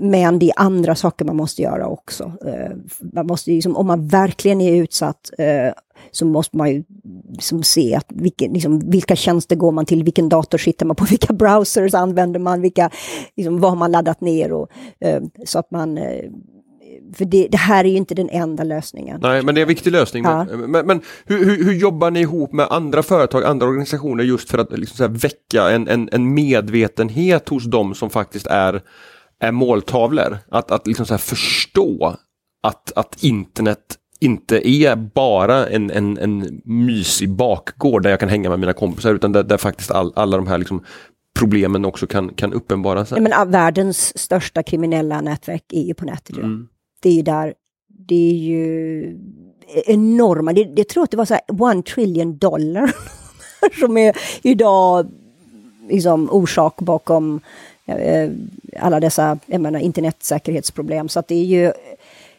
men 0.00 0.38
det 0.38 0.46
är 0.46 0.52
andra 0.56 0.94
saker 0.94 1.24
man 1.24 1.36
måste 1.36 1.62
göra 1.62 1.86
också. 1.86 2.32
Eh, 2.46 2.76
man 3.12 3.26
måste 3.26 3.50
liksom, 3.50 3.76
om 3.76 3.86
man 3.86 4.08
verkligen 4.08 4.60
är 4.60 4.76
utsatt 4.76 5.30
eh, 5.38 5.72
så 6.10 6.26
måste 6.26 6.56
man 6.56 6.70
ju 6.70 6.84
liksom 7.28 7.62
se 7.62 7.94
att 7.94 8.06
vilken, 8.08 8.52
liksom, 8.52 8.90
vilka 8.90 9.16
tjänster 9.16 9.56
går 9.56 9.72
man 9.72 9.86
till, 9.86 10.04
vilken 10.04 10.28
dator 10.28 10.58
sitter 10.58 10.86
man 10.86 10.96
på, 10.96 11.04
vilka 11.10 11.32
browsers 11.32 11.94
använder 11.94 12.40
man, 12.40 12.62
vilka, 12.62 12.90
liksom, 13.36 13.60
vad 13.60 13.70
har 13.70 13.76
man 13.76 13.92
laddat 13.92 14.20
ner 14.20 14.52
och 14.52 14.68
eh, 15.00 15.22
så 15.44 15.58
att 15.58 15.70
man 15.70 15.98
för 17.14 17.24
det, 17.24 17.48
det, 17.50 17.56
här 17.56 17.84
är 17.84 17.88
ju 17.88 17.96
inte 17.96 18.14
den 18.14 18.28
enda 18.28 18.64
lösningen. 18.64 19.20
Nej, 19.22 19.42
men 19.42 19.54
det 19.54 19.60
är 19.60 19.62
en 19.62 19.68
viktig 19.68 19.92
lösning. 19.92 20.24
Ja. 20.24 20.46
Men, 20.50 20.70
men, 20.70 20.86
men 20.86 21.00
hur, 21.24 21.44
hur, 21.44 21.64
hur, 21.64 21.72
jobbar 21.72 22.10
ni 22.10 22.20
ihop 22.20 22.52
med 22.52 22.66
andra 22.70 23.02
företag, 23.02 23.44
andra 23.44 23.66
organisationer 23.66 24.24
just 24.24 24.50
för 24.50 24.58
att 24.58 24.78
liksom 24.78 25.14
väcka 25.14 25.70
en, 25.70 25.88
en, 25.88 26.08
en 26.12 26.34
medvetenhet 26.34 27.48
hos 27.48 27.64
dem 27.64 27.94
som 27.94 28.10
faktiskt 28.10 28.46
är 28.46 28.82
är 29.40 29.52
måltavlor. 29.52 30.38
Att, 30.48 30.70
att 30.70 30.86
liksom 30.86 31.18
förstå 31.18 32.16
att, 32.62 32.92
att 32.96 33.22
internet 33.24 33.98
inte 34.26 34.68
är 34.68 34.96
bara 34.96 35.66
en, 35.66 35.90
en, 35.90 36.18
en 36.18 36.62
mysig 36.64 37.30
bakgård 37.30 38.02
där 38.02 38.10
jag 38.10 38.20
kan 38.20 38.28
hänga 38.28 38.50
med 38.50 38.58
mina 38.58 38.72
kompisar 38.72 39.14
utan 39.14 39.32
där, 39.32 39.42
där 39.42 39.56
faktiskt 39.56 39.90
all, 39.90 40.12
alla 40.16 40.36
de 40.36 40.46
här 40.46 40.58
liksom 40.58 40.84
problemen 41.38 41.84
också 41.84 42.06
kan, 42.06 42.28
kan 42.28 42.52
uppenbara 42.52 43.04
sig. 43.04 43.18
Ja, 43.18 43.22
men, 43.22 43.50
världens 43.50 44.18
största 44.18 44.62
kriminella 44.62 45.20
nätverk 45.20 45.64
är 45.72 45.82
ju 45.82 45.94
på 45.94 46.04
nätet. 46.04 46.36
Mm. 46.36 46.68
Det 47.02 47.08
är 47.08 47.14
ju 47.14 47.22
där, 47.22 47.54
det 48.08 48.30
är 48.30 48.34
ju 48.34 49.18
enorma, 49.86 50.52
det, 50.52 50.72
jag 50.76 50.88
tror 50.88 51.04
att 51.04 51.10
det 51.10 51.16
var 51.16 51.24
så 51.24 51.34
här 51.34 51.62
one 51.62 51.82
trillion 51.82 52.38
dollar 52.38 52.94
som 53.80 53.96
är 53.96 54.16
idag 54.42 55.06
liksom 55.88 56.30
orsak 56.30 56.76
bakom 56.76 57.40
Eh, 57.86 58.30
alla 58.78 59.00
dessa 59.00 59.38
menar, 59.46 59.80
internetsäkerhetsproblem. 59.80 61.08
Så 61.08 61.18
att 61.18 61.28
det 61.28 61.34
är 61.34 61.44
ju 61.44 61.72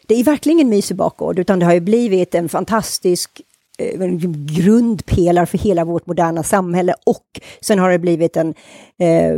det 0.07 0.15
är 0.15 0.23
verkligen 0.23 0.59
ingen 0.59 0.69
mysig 0.69 0.97
bakgård, 0.97 1.39
utan 1.39 1.59
det 1.59 1.65
har 1.65 1.73
ju 1.73 1.79
blivit 1.79 2.35
en 2.35 2.49
fantastisk 2.49 3.41
eh, 3.79 4.01
en 4.01 4.45
grundpelare 4.45 5.45
för 5.45 5.57
hela 5.57 5.85
vårt 5.85 6.07
moderna 6.07 6.43
samhälle 6.43 6.95
och 7.05 7.25
sen 7.61 7.79
har 7.79 7.91
det 7.91 7.99
blivit 7.99 8.37
en, 8.37 8.53
eh, 8.99 9.31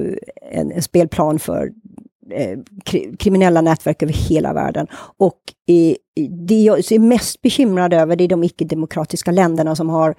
en, 0.52 0.72
en 0.72 0.82
spelplan 0.82 1.40
för 1.40 1.72
eh, 2.32 2.60
kriminella 3.20 3.62
nätverk 3.62 4.04
över 4.04 4.14
hela 4.14 4.54
världen. 4.54 4.88
Och 5.18 5.40
det 6.48 6.62
jag 6.62 6.80
är 6.80 7.00
mest 7.00 7.42
bekymrad 7.42 7.94
över 7.94 8.16
det 8.16 8.24
är 8.24 8.28
de 8.28 8.44
icke-demokratiska 8.44 9.32
länderna 9.32 9.76
som 9.76 9.90
har 9.90 10.16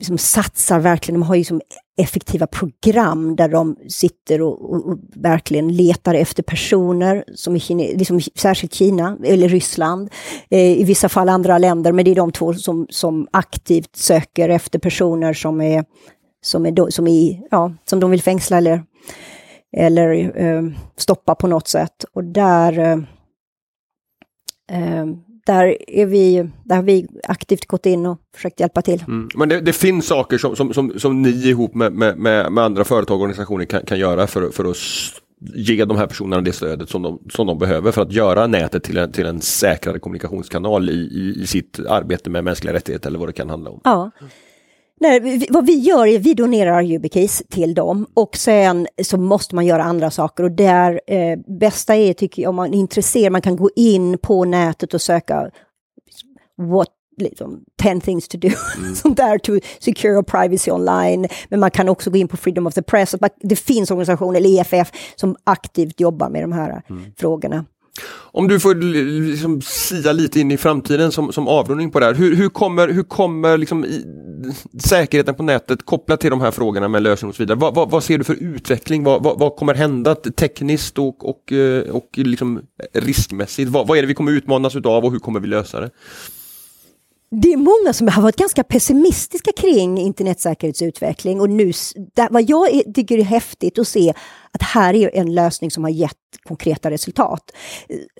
som 0.00 0.18
satsar 0.18 0.80
verkligen, 0.80 1.20
de 1.20 1.26
har 1.26 1.34
ju 1.34 1.44
som 1.44 1.60
effektiva 1.98 2.46
program 2.46 3.36
där 3.36 3.48
de 3.48 3.76
sitter 3.88 4.42
och, 4.42 4.70
och, 4.70 4.86
och 4.86 4.98
verkligen 5.16 5.76
letar 5.76 6.14
efter 6.14 6.42
personer, 6.42 7.24
som 7.34 7.56
i 7.56 7.60
Kina, 7.60 7.82
liksom 7.82 8.20
särskilt 8.20 8.74
Kina 8.74 9.18
eller 9.24 9.48
Ryssland, 9.48 10.10
eh, 10.50 10.80
i 10.80 10.84
vissa 10.84 11.08
fall 11.08 11.28
andra 11.28 11.58
länder, 11.58 11.92
men 11.92 12.04
det 12.04 12.10
är 12.10 12.14
de 12.14 12.32
två 12.32 12.54
som, 12.54 12.86
som 12.90 13.28
aktivt 13.30 13.96
söker 13.96 14.48
efter 14.48 14.78
personer 14.78 15.32
som 15.32 15.60
är, 15.60 15.84
som 16.44 16.66
är, 16.66 16.90
som 16.90 17.06
är 17.06 17.40
ja, 17.50 17.72
som 17.84 18.00
de 18.00 18.10
vill 18.10 18.22
fängsla 18.22 18.58
eller 18.58 18.82
eller 19.76 20.40
eh, 20.40 20.62
stoppa 20.96 21.34
på 21.34 21.46
något 21.46 21.68
sätt. 21.68 22.04
Och 22.12 22.24
där, 22.24 22.78
eh, 22.78 22.98
eh, 24.70 25.06
där, 25.46 25.90
är 25.90 26.06
vi, 26.06 26.48
där 26.64 26.76
har 26.76 26.82
vi 26.82 27.06
aktivt 27.24 27.66
gått 27.66 27.86
in 27.86 28.06
och 28.06 28.18
försökt 28.34 28.60
hjälpa 28.60 28.82
till. 28.82 29.04
Mm. 29.08 29.28
Men 29.34 29.48
det, 29.48 29.60
det, 29.60 29.72
finns 29.72 30.06
saker 30.06 30.38
som, 30.38 30.56
som, 30.56 30.74
som, 30.74 30.98
som 30.98 31.22
ni 31.22 31.48
ihop 31.48 31.74
med, 31.74 31.92
med, 31.92 32.18
med, 32.18 32.64
andra 32.64 32.84
företag 32.84 33.16
och 33.16 33.22
organisationer 33.22 33.64
kan, 33.64 33.84
kan 33.84 33.98
göra 33.98 34.26
för, 34.26 34.50
för 34.50 34.70
att 34.70 34.76
ge 35.54 35.84
de 35.84 35.96
här 35.96 36.06
personerna 36.06 36.42
det 36.42 36.52
stödet 36.52 36.88
som 36.88 37.02
de, 37.02 37.18
som 37.30 37.46
de 37.46 37.58
behöver 37.58 37.92
för 37.92 38.02
att 38.02 38.12
göra 38.12 38.46
nätet 38.46 38.84
till 38.84 38.98
en, 38.98 39.12
till 39.12 39.26
en 39.26 39.40
säkrare 39.40 39.98
kommunikationskanal 39.98 40.90
i, 40.90 40.92
i, 40.92 41.42
i 41.42 41.46
sitt 41.46 41.78
arbete 41.88 42.30
med 42.30 42.44
mänskliga 42.44 42.74
rättigheter 42.74 43.08
eller 43.08 43.18
vad 43.18 43.28
det 43.28 43.32
kan 43.32 43.50
handla 43.50 43.70
om. 43.70 43.80
Ja. 43.84 44.10
Nej, 45.02 45.46
vad 45.50 45.66
vi 45.66 45.78
gör 45.78 46.06
är 46.06 46.16
att 46.16 46.26
vi 46.26 46.34
donerar 46.34 46.82
YubiKeys 46.82 47.42
till 47.48 47.74
dem 47.74 48.06
och 48.14 48.36
sen 48.36 48.86
så 49.02 49.16
måste 49.16 49.54
man 49.54 49.66
göra 49.66 49.82
andra 49.82 50.10
saker 50.10 50.44
och 50.44 50.50
det 50.50 51.00
eh, 51.06 51.38
bästa 51.58 51.94
är 51.94 52.12
tycker 52.12 52.42
jag 52.42 52.48
om 52.48 52.56
man 52.56 52.74
är 52.74 52.78
intresserad, 52.78 53.32
man 53.32 53.42
kan 53.42 53.56
gå 53.56 53.70
in 53.76 54.18
på 54.18 54.44
nätet 54.44 54.94
och 54.94 55.00
söka 55.00 55.50
what 56.58 56.88
liksom, 57.16 57.64
10 57.82 58.00
things 58.00 58.28
to 58.28 58.38
do, 58.38 58.48
mm. 58.78 58.94
sånt 58.94 59.16
där, 59.16 59.38
to 59.38 59.52
secure 59.80 60.22
privacy 60.22 60.70
online. 60.70 61.28
Men 61.48 61.60
man 61.60 61.70
kan 61.70 61.88
också 61.88 62.10
gå 62.10 62.16
in 62.16 62.28
på 62.28 62.36
Freedom 62.36 62.66
of 62.66 62.74
the 62.74 62.82
Press. 62.82 63.14
Det 63.40 63.56
finns 63.56 63.90
organisationer, 63.90 64.38
eller 64.38 64.60
EFF, 64.60 64.92
som 65.16 65.36
aktivt 65.44 66.00
jobbar 66.00 66.28
med 66.28 66.42
de 66.42 66.52
här 66.52 66.82
mm. 66.90 67.02
frågorna. 67.16 67.64
Om 68.32 68.48
du 68.48 68.60
får 68.60 68.74
liksom 69.30 69.60
sia 69.62 70.12
lite 70.12 70.40
in 70.40 70.50
i 70.50 70.56
framtiden 70.56 71.12
som, 71.12 71.32
som 71.32 71.48
avrundning 71.48 71.90
på 71.90 72.00
det 72.00 72.06
här. 72.06 72.14
Hur, 72.14 72.36
hur 72.36 72.48
kommer, 72.48 72.88
hur 72.88 73.02
kommer 73.02 73.58
liksom 73.58 73.84
säkerheten 74.78 75.34
på 75.34 75.42
nätet 75.42 75.86
kopplat 75.86 76.20
till 76.20 76.30
de 76.30 76.40
här 76.40 76.50
frågorna 76.50 76.88
med 76.88 77.02
lösning 77.02 77.28
och 77.28 77.34
så 77.34 77.42
vidare? 77.42 77.58
Vad, 77.58 77.74
vad, 77.74 77.90
vad 77.90 78.04
ser 78.04 78.18
du 78.18 78.24
för 78.24 78.34
utveckling? 78.34 79.04
Vad, 79.04 79.22
vad, 79.22 79.38
vad, 79.38 79.56
kommer 79.56 79.74
hända 79.74 80.14
tekniskt 80.14 80.98
och, 80.98 81.28
och, 81.28 81.52
eh, 81.52 81.82
och 81.90 82.08
liksom 82.12 82.60
riskmässigt? 82.92 83.70
Vad, 83.70 83.86
vad 83.86 83.98
är 83.98 84.02
det 84.02 84.08
vi 84.08 84.14
kommer 84.14 84.32
utmanas 84.32 84.76
utav 84.76 85.04
och 85.04 85.12
hur 85.12 85.18
kommer 85.18 85.40
vi 85.40 85.48
lösa 85.48 85.80
det? 85.80 85.90
det 87.40 87.52
är 87.52 87.56
många 87.56 87.92
som 87.92 88.08
har 88.08 88.22
varit 88.22 88.36
ganska 88.36 88.64
pessimistiska 88.64 89.50
kring 89.56 89.98
internetsäkerhetsutveckling 89.98 91.40
och 91.40 91.50
nu, 91.50 91.72
där, 92.14 92.28
vad 92.30 92.42
jag 92.42 92.94
tycker 92.94 93.18
är 93.18 93.22
häftigt 93.22 93.78
att 93.78 93.88
se 93.88 94.14
att 94.52 94.62
här 94.62 94.94
är 94.94 95.16
en 95.16 95.34
lösning 95.34 95.70
som 95.70 95.84
har 95.84 95.90
gett 95.90 96.18
konkreta 96.42 96.90
resultat. 96.90 97.52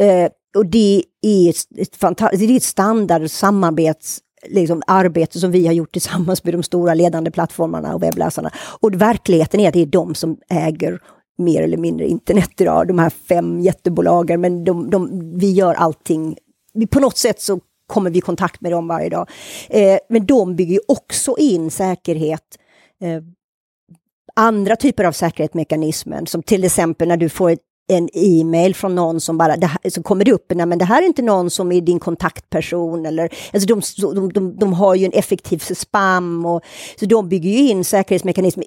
Eh, 0.01 0.31
och 0.57 0.67
det 0.67 1.05
är 1.23 1.51
ett, 1.51 1.57
det 1.71 2.45
är 2.45 2.57
ett 2.57 2.63
standard 2.63 3.31
samarbets 3.31 4.21
liksom, 4.49 4.83
arbete 4.87 5.41
som 5.41 5.51
vi 5.51 5.67
har 5.67 5.75
gjort 5.75 5.93
tillsammans 5.93 6.45
med 6.45 6.55
de 6.55 6.63
stora 6.63 6.95
ledande 6.95 7.31
plattformarna 7.31 7.95
och 7.95 8.03
webbläsarna. 8.03 8.51
Och 8.81 8.95
verkligheten 8.95 9.61
är 9.61 9.69
att 9.69 9.75
det 9.75 9.83
är 9.83 9.87
de 9.87 10.15
som 10.15 10.37
äger 10.49 11.01
mer 11.39 11.63
eller 11.63 11.77
mindre 11.77 12.07
internet 12.07 12.61
idag, 12.61 12.89
de 12.89 12.99
här 12.99 13.11
fem 13.11 13.61
jättebolagen, 13.61 14.41
men 14.41 14.65
de, 14.65 14.91
de, 14.91 15.33
vi 15.39 15.53
gör 15.53 15.75
allting 15.75 16.37
på 16.91 17.01
något 17.01 17.19
sätt 17.19 17.41
så 17.41 17.61
kommer 17.87 18.11
vi 18.11 18.19
i 18.19 18.21
kontakt 18.21 18.61
med 18.61 18.73
dem 18.73 18.89
varje 18.89 19.09
dag. 19.09 19.31
Eh, 19.69 19.99
men 20.09 20.27
de 20.27 20.57
bygger 20.57 20.81
också 20.89 21.37
in 21.39 21.71
säkerhet 21.71 22.59
eh, 23.01 23.23
andra 24.35 24.77
typer 24.77 25.05
av 25.05 25.13
säkerhetsmekanismer, 25.13 26.25
som 26.27 26.43
till 26.43 26.65
exempel 26.65 27.09
när 27.09 27.17
du 27.17 27.29
får 27.29 27.51
ett 27.51 27.61
en 27.89 28.09
e-mail 28.13 28.75
från 28.75 28.95
någon 28.95 29.21
som 29.21 29.39
bara, 29.39 29.53
här, 29.53 29.91
så 29.91 30.03
kommer 30.03 30.25
det 30.25 30.33
upp, 30.33 30.53
nej 30.55 30.67
men 30.67 30.79
det 30.79 30.85
här 30.85 31.03
är 31.03 31.07
inte 31.07 31.23
någon 31.23 31.51
som 31.51 31.73
är 31.73 31.81
din 31.81 32.01
kontaktperson 32.01 33.07
eller, 33.07 33.29
alltså 33.53 33.67
de, 33.67 33.83
de, 34.15 34.33
de, 34.33 34.57
de 34.57 34.73
har 34.73 34.95
ju 34.95 35.05
en 35.05 35.13
effektiv 35.13 35.59
spam 35.59 36.47
och 36.47 36.63
så 37.01 37.07
de 37.07 37.29
bygger 37.29 37.51
ju 37.51 37.69
in 37.69 37.85
säkerhetsmekanismer 37.85 38.65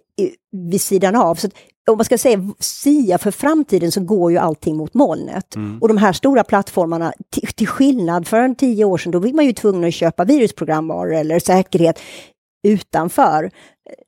vid 0.71 0.81
sidan 0.81 1.15
av. 1.15 1.35
Så 1.35 1.47
om 1.91 1.97
man 1.97 2.05
ska 2.05 2.17
säga 2.17 2.53
sia 2.59 3.17
för 3.17 3.31
framtiden 3.31 3.91
så 3.91 4.01
går 4.01 4.31
ju 4.31 4.37
allting 4.37 4.77
mot 4.77 4.93
molnet. 4.93 5.55
Mm. 5.55 5.79
Och 5.81 5.87
de 5.87 5.97
här 5.97 6.13
stora 6.13 6.43
plattformarna, 6.43 7.13
till, 7.29 7.47
till 7.47 7.67
skillnad 7.67 8.27
för 8.27 8.37
en 8.37 8.55
tio 8.55 8.85
år 8.85 8.97
sedan, 8.97 9.11
då 9.11 9.19
var 9.19 9.33
man 9.33 9.45
ju 9.45 9.53
tvungen 9.53 9.83
att 9.83 9.93
köpa 9.93 10.23
virusprogramvaror 10.25 11.13
eller 11.13 11.39
säkerhet 11.39 11.99
utanför 12.65 13.51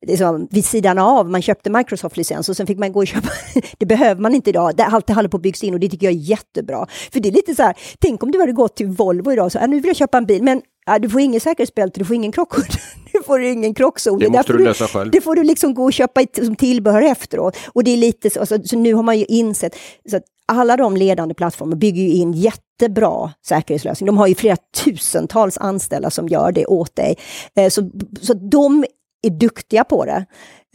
liksom, 0.07 0.47
vid 0.51 0.65
sidan 0.65 0.97
av, 0.97 1.29
man 1.29 1.41
köpte 1.41 1.69
Microsoft-licens 1.69 2.49
och 2.49 2.57
sen 2.57 2.67
fick 2.67 2.77
man 2.77 2.91
gå 2.91 2.99
och 2.99 3.07
köpa, 3.07 3.29
det 3.77 3.85
behöver 3.85 4.21
man 4.21 4.35
inte 4.35 4.49
idag, 4.49 4.75
det, 4.75 4.85
allt 4.85 5.07
det 5.07 5.13
håller 5.13 5.29
på 5.29 5.37
att 5.37 5.43
byggas 5.43 5.63
in 5.63 5.73
och 5.73 5.79
det 5.79 5.89
tycker 5.89 6.07
jag 6.07 6.13
är 6.13 6.17
jättebra. 6.17 6.87
För 7.11 7.19
det 7.19 7.29
är 7.29 7.33
lite 7.33 7.55
så 7.55 7.63
här, 7.63 7.75
tänk 7.99 8.23
om 8.23 8.31
du 8.31 8.39
hade 8.39 8.51
gått 8.51 8.75
till 8.75 8.87
Volvo 8.87 9.31
idag 9.31 9.45
och 9.45 9.51
så, 9.51 9.59
äh, 9.59 9.67
nu 9.67 9.75
vill 9.75 9.87
jag 9.87 9.95
köpa 9.95 10.17
en 10.17 10.25
bil, 10.25 10.43
men 10.43 10.61
äh, 10.89 10.95
du 10.95 11.09
får 11.09 11.21
ingen 11.21 11.41
säkerhetsbälte, 11.41 11.99
du 11.99 12.05
får 12.05 12.15
ingen 12.15 12.31
krockkudde, 12.31 12.79
du 13.13 13.23
får 13.23 13.41
ingen 13.41 13.73
krockzon. 13.73 14.19
Det 14.19 14.29
måste 14.29 14.53
du 14.53 14.63
lösa 14.63 14.87
själv. 14.87 15.11
Det 15.11 15.21
får 15.21 15.35
du 15.35 15.43
liksom 15.43 15.73
gå 15.73 15.83
och 15.83 15.93
köpa 15.93 16.21
som 16.43 16.55
tillbehör 16.55 17.01
efteråt. 17.01 17.57
Och 17.73 17.83
det 17.83 17.91
är 17.91 17.97
lite 17.97 18.29
så, 18.29 18.39
alltså, 18.39 18.63
så 18.63 18.77
nu 18.77 18.93
har 18.93 19.03
man 19.03 19.19
ju 19.19 19.25
insett, 19.25 19.75
så 20.09 20.17
att 20.17 20.23
alla 20.47 20.77
de 20.77 20.97
ledande 20.97 21.35
plattformar 21.35 21.75
bygger 21.75 22.03
ju 22.03 22.09
in 22.09 22.33
jättebra 22.33 23.31
säkerhetslösning. 23.45 24.07
De 24.07 24.17
har 24.17 24.27
ju 24.27 24.35
flera 24.35 24.57
tusentals 24.83 25.57
anställda 25.57 26.09
som 26.09 26.27
gör 26.27 26.51
det 26.51 26.65
åt 26.65 26.95
dig. 26.95 27.17
Eh, 27.55 27.69
så, 27.69 27.89
så 28.21 28.33
de 28.33 28.85
är 29.27 29.29
duktiga 29.29 29.83
på 29.83 30.05
det. 30.05 30.25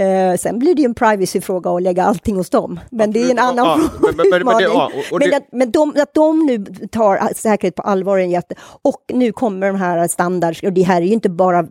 Eh, 0.05 0.37
sen 0.37 0.59
blir 0.59 0.75
det 0.75 0.83
ju 0.83 0.87
en 0.87 0.95
privacyfråga 0.95 1.71
att 1.71 1.83
lägga 1.83 2.05
allting 2.05 2.37
hos 2.37 2.51
dem. 2.51 2.81
Men 2.91 3.13
det 3.13 3.23
är 3.23 3.31
en 3.31 3.39
annan 3.39 3.67
ja, 3.67 3.77
men, 4.01 4.17
men, 4.17 4.27
men, 4.31 4.47
men, 4.47 4.63
ja, 4.63 4.91
och, 4.95 5.13
och 5.13 5.21
det... 5.21 5.27
men, 5.27 5.37
att, 5.37 5.49
men 5.53 5.71
de, 5.71 5.95
att 6.03 6.15
de 6.15 6.47
nu 6.47 6.65
tar 6.89 7.35
säkerhet 7.35 7.75
på 7.75 7.83
allvar 7.83 8.19
är 8.19 8.23
en 8.23 8.31
jätte... 8.31 8.55
Och 8.83 9.05
nu 9.13 9.33
kommer 9.33 9.67
de 9.67 9.77
här 9.77 10.09
standards, 10.09 10.63
och 10.63 10.73
det 10.73 10.83
här 10.83 11.03
är 11.03 11.07
ju 11.07 11.13
inte 11.13 11.31
bara 11.31 11.67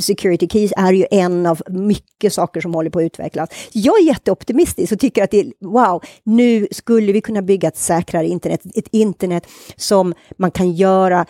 security 0.00 0.48
keys 0.48 0.72
är 0.76 0.92
ju 0.92 1.06
en 1.10 1.46
av 1.46 1.62
mycket 1.68 2.32
saker 2.32 2.60
som 2.60 2.74
håller 2.74 2.90
på 2.90 2.98
att 2.98 3.04
utvecklas. 3.04 3.50
Jag 3.72 4.00
är 4.00 4.06
jätteoptimistisk 4.06 4.92
och 4.92 4.98
tycker 4.98 5.24
att 5.24 5.30
det 5.30 5.40
är 5.40 5.52
wow, 5.60 6.02
nu 6.22 6.68
skulle 6.70 7.12
vi 7.12 7.20
kunna 7.20 7.42
bygga 7.42 7.68
ett 7.68 7.76
säkrare 7.76 8.26
internet, 8.26 8.60
ett 8.74 8.88
internet 8.90 9.46
som 9.76 10.14
man 10.36 10.50
kan 10.50 10.72
göra 10.72 11.20
eh, 11.20 11.26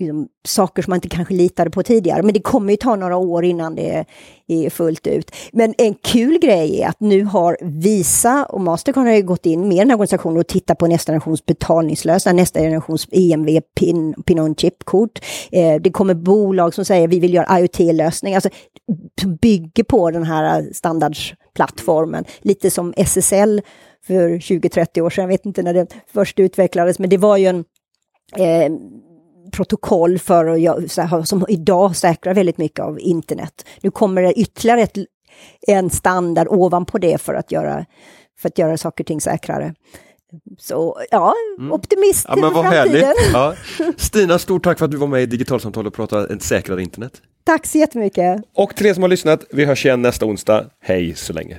liksom, 0.00 0.28
saker 0.48 0.82
som 0.82 0.90
man 0.90 0.96
inte 0.96 1.08
kanske 1.08 1.34
litade 1.34 1.70
på 1.70 1.82
tidigare. 1.82 2.22
Men 2.22 2.34
det 2.34 2.40
kommer 2.40 2.72
ju 2.72 2.76
ta 2.76 2.96
några 2.96 3.16
år 3.16 3.44
innan 3.44 3.74
det 3.74 4.04
är 4.46 4.70
fullt 4.70 5.06
ut. 5.06 5.36
Men 5.52 5.74
en 5.78 5.94
kul 5.94 6.38
grej 6.38 6.80
är 6.80 6.88
att 6.88 7.00
nu 7.00 7.24
har 7.24 7.56
Visa 7.60 8.44
och 8.44 8.60
Mastercard 8.60 9.06
har 9.06 9.20
gått 9.20 9.46
in 9.46 9.68
med 9.68 9.78
den 9.78 9.90
här 9.90 9.96
organisationen 9.96 10.36
och 10.36 10.46
tittat 10.46 10.78
på 10.78 10.86
nästa 10.86 11.12
generations 11.12 11.46
betalningslösningar, 11.46 12.36
nästa 12.36 12.60
generations 12.60 13.08
EMV, 13.10 13.60
PIN, 13.80 14.14
PIN 14.26 14.40
on 14.40 14.54
chip-kort. 14.54 15.18
Eh, 15.52 15.80
det 15.80 15.90
kommer 15.90 16.14
bolag 16.14 16.74
som 16.74 16.84
säger 16.84 17.08
vi 17.08 17.20
vill 17.20 17.34
göra 17.34 17.58
IoT-lösningar, 17.58 18.36
alltså 18.36 18.50
som 19.20 19.36
bygger 19.36 19.84
på 19.84 20.10
den 20.10 20.24
här 20.24 20.68
standardsplattformen. 20.72 22.24
Lite 22.40 22.70
som 22.70 22.94
SSL 22.96 23.62
för 24.06 24.30
20-30 24.30 25.00
år 25.00 25.10
sedan, 25.10 25.22
jag 25.22 25.28
vet 25.28 25.46
inte 25.46 25.62
när 25.62 25.74
det 25.74 25.86
först 26.12 26.38
utvecklades, 26.38 26.98
men 26.98 27.10
det 27.10 27.16
var 27.16 27.36
ju 27.36 27.46
en 27.46 27.64
eh, 28.36 28.72
protokoll 29.50 30.18
för 30.18 30.68
att, 30.76 31.28
som 31.28 31.46
idag 31.48 31.96
säkrar 31.96 32.34
väldigt 32.34 32.58
mycket 32.58 32.80
av 32.80 33.00
internet. 33.00 33.66
Nu 33.80 33.90
kommer 33.90 34.22
det 34.22 34.32
ytterligare 34.32 34.82
ett, 34.82 34.96
en 35.66 35.90
standard 35.90 36.46
ovanpå 36.50 36.98
det 36.98 37.20
för 37.20 37.34
att 37.34 37.52
göra, 37.52 37.86
för 38.38 38.48
att 38.48 38.58
göra 38.58 38.76
saker 38.76 39.04
och 39.04 39.06
ting 39.06 39.20
säkrare. 39.20 39.74
Så 40.58 41.00
ja, 41.10 41.34
mm. 41.58 41.72
optimist 41.72 42.26
ja, 42.28 42.36
men 42.36 42.52
vad 42.52 42.72
framtiden. 42.72 43.14
Ja. 43.32 43.54
Stina, 43.96 44.38
stort 44.38 44.64
tack 44.64 44.78
för 44.78 44.84
att 44.84 44.90
du 44.90 44.96
var 44.96 45.06
med 45.06 45.22
i 45.22 45.26
Digitalsamtal 45.26 45.86
och 45.86 45.94
pratade 45.94 46.34
ett 46.34 46.42
säkrare 46.42 46.82
internet. 46.82 47.12
Tack 47.44 47.66
så 47.66 47.78
jättemycket. 47.78 48.42
Och 48.54 48.76
till 48.76 48.86
er 48.86 48.94
som 48.94 49.02
har 49.02 49.08
lyssnat, 49.08 49.44
vi 49.50 49.64
hörs 49.64 49.86
igen 49.86 50.02
nästa 50.02 50.26
onsdag. 50.26 50.66
Hej 50.80 51.14
så 51.14 51.32
länge. 51.32 51.58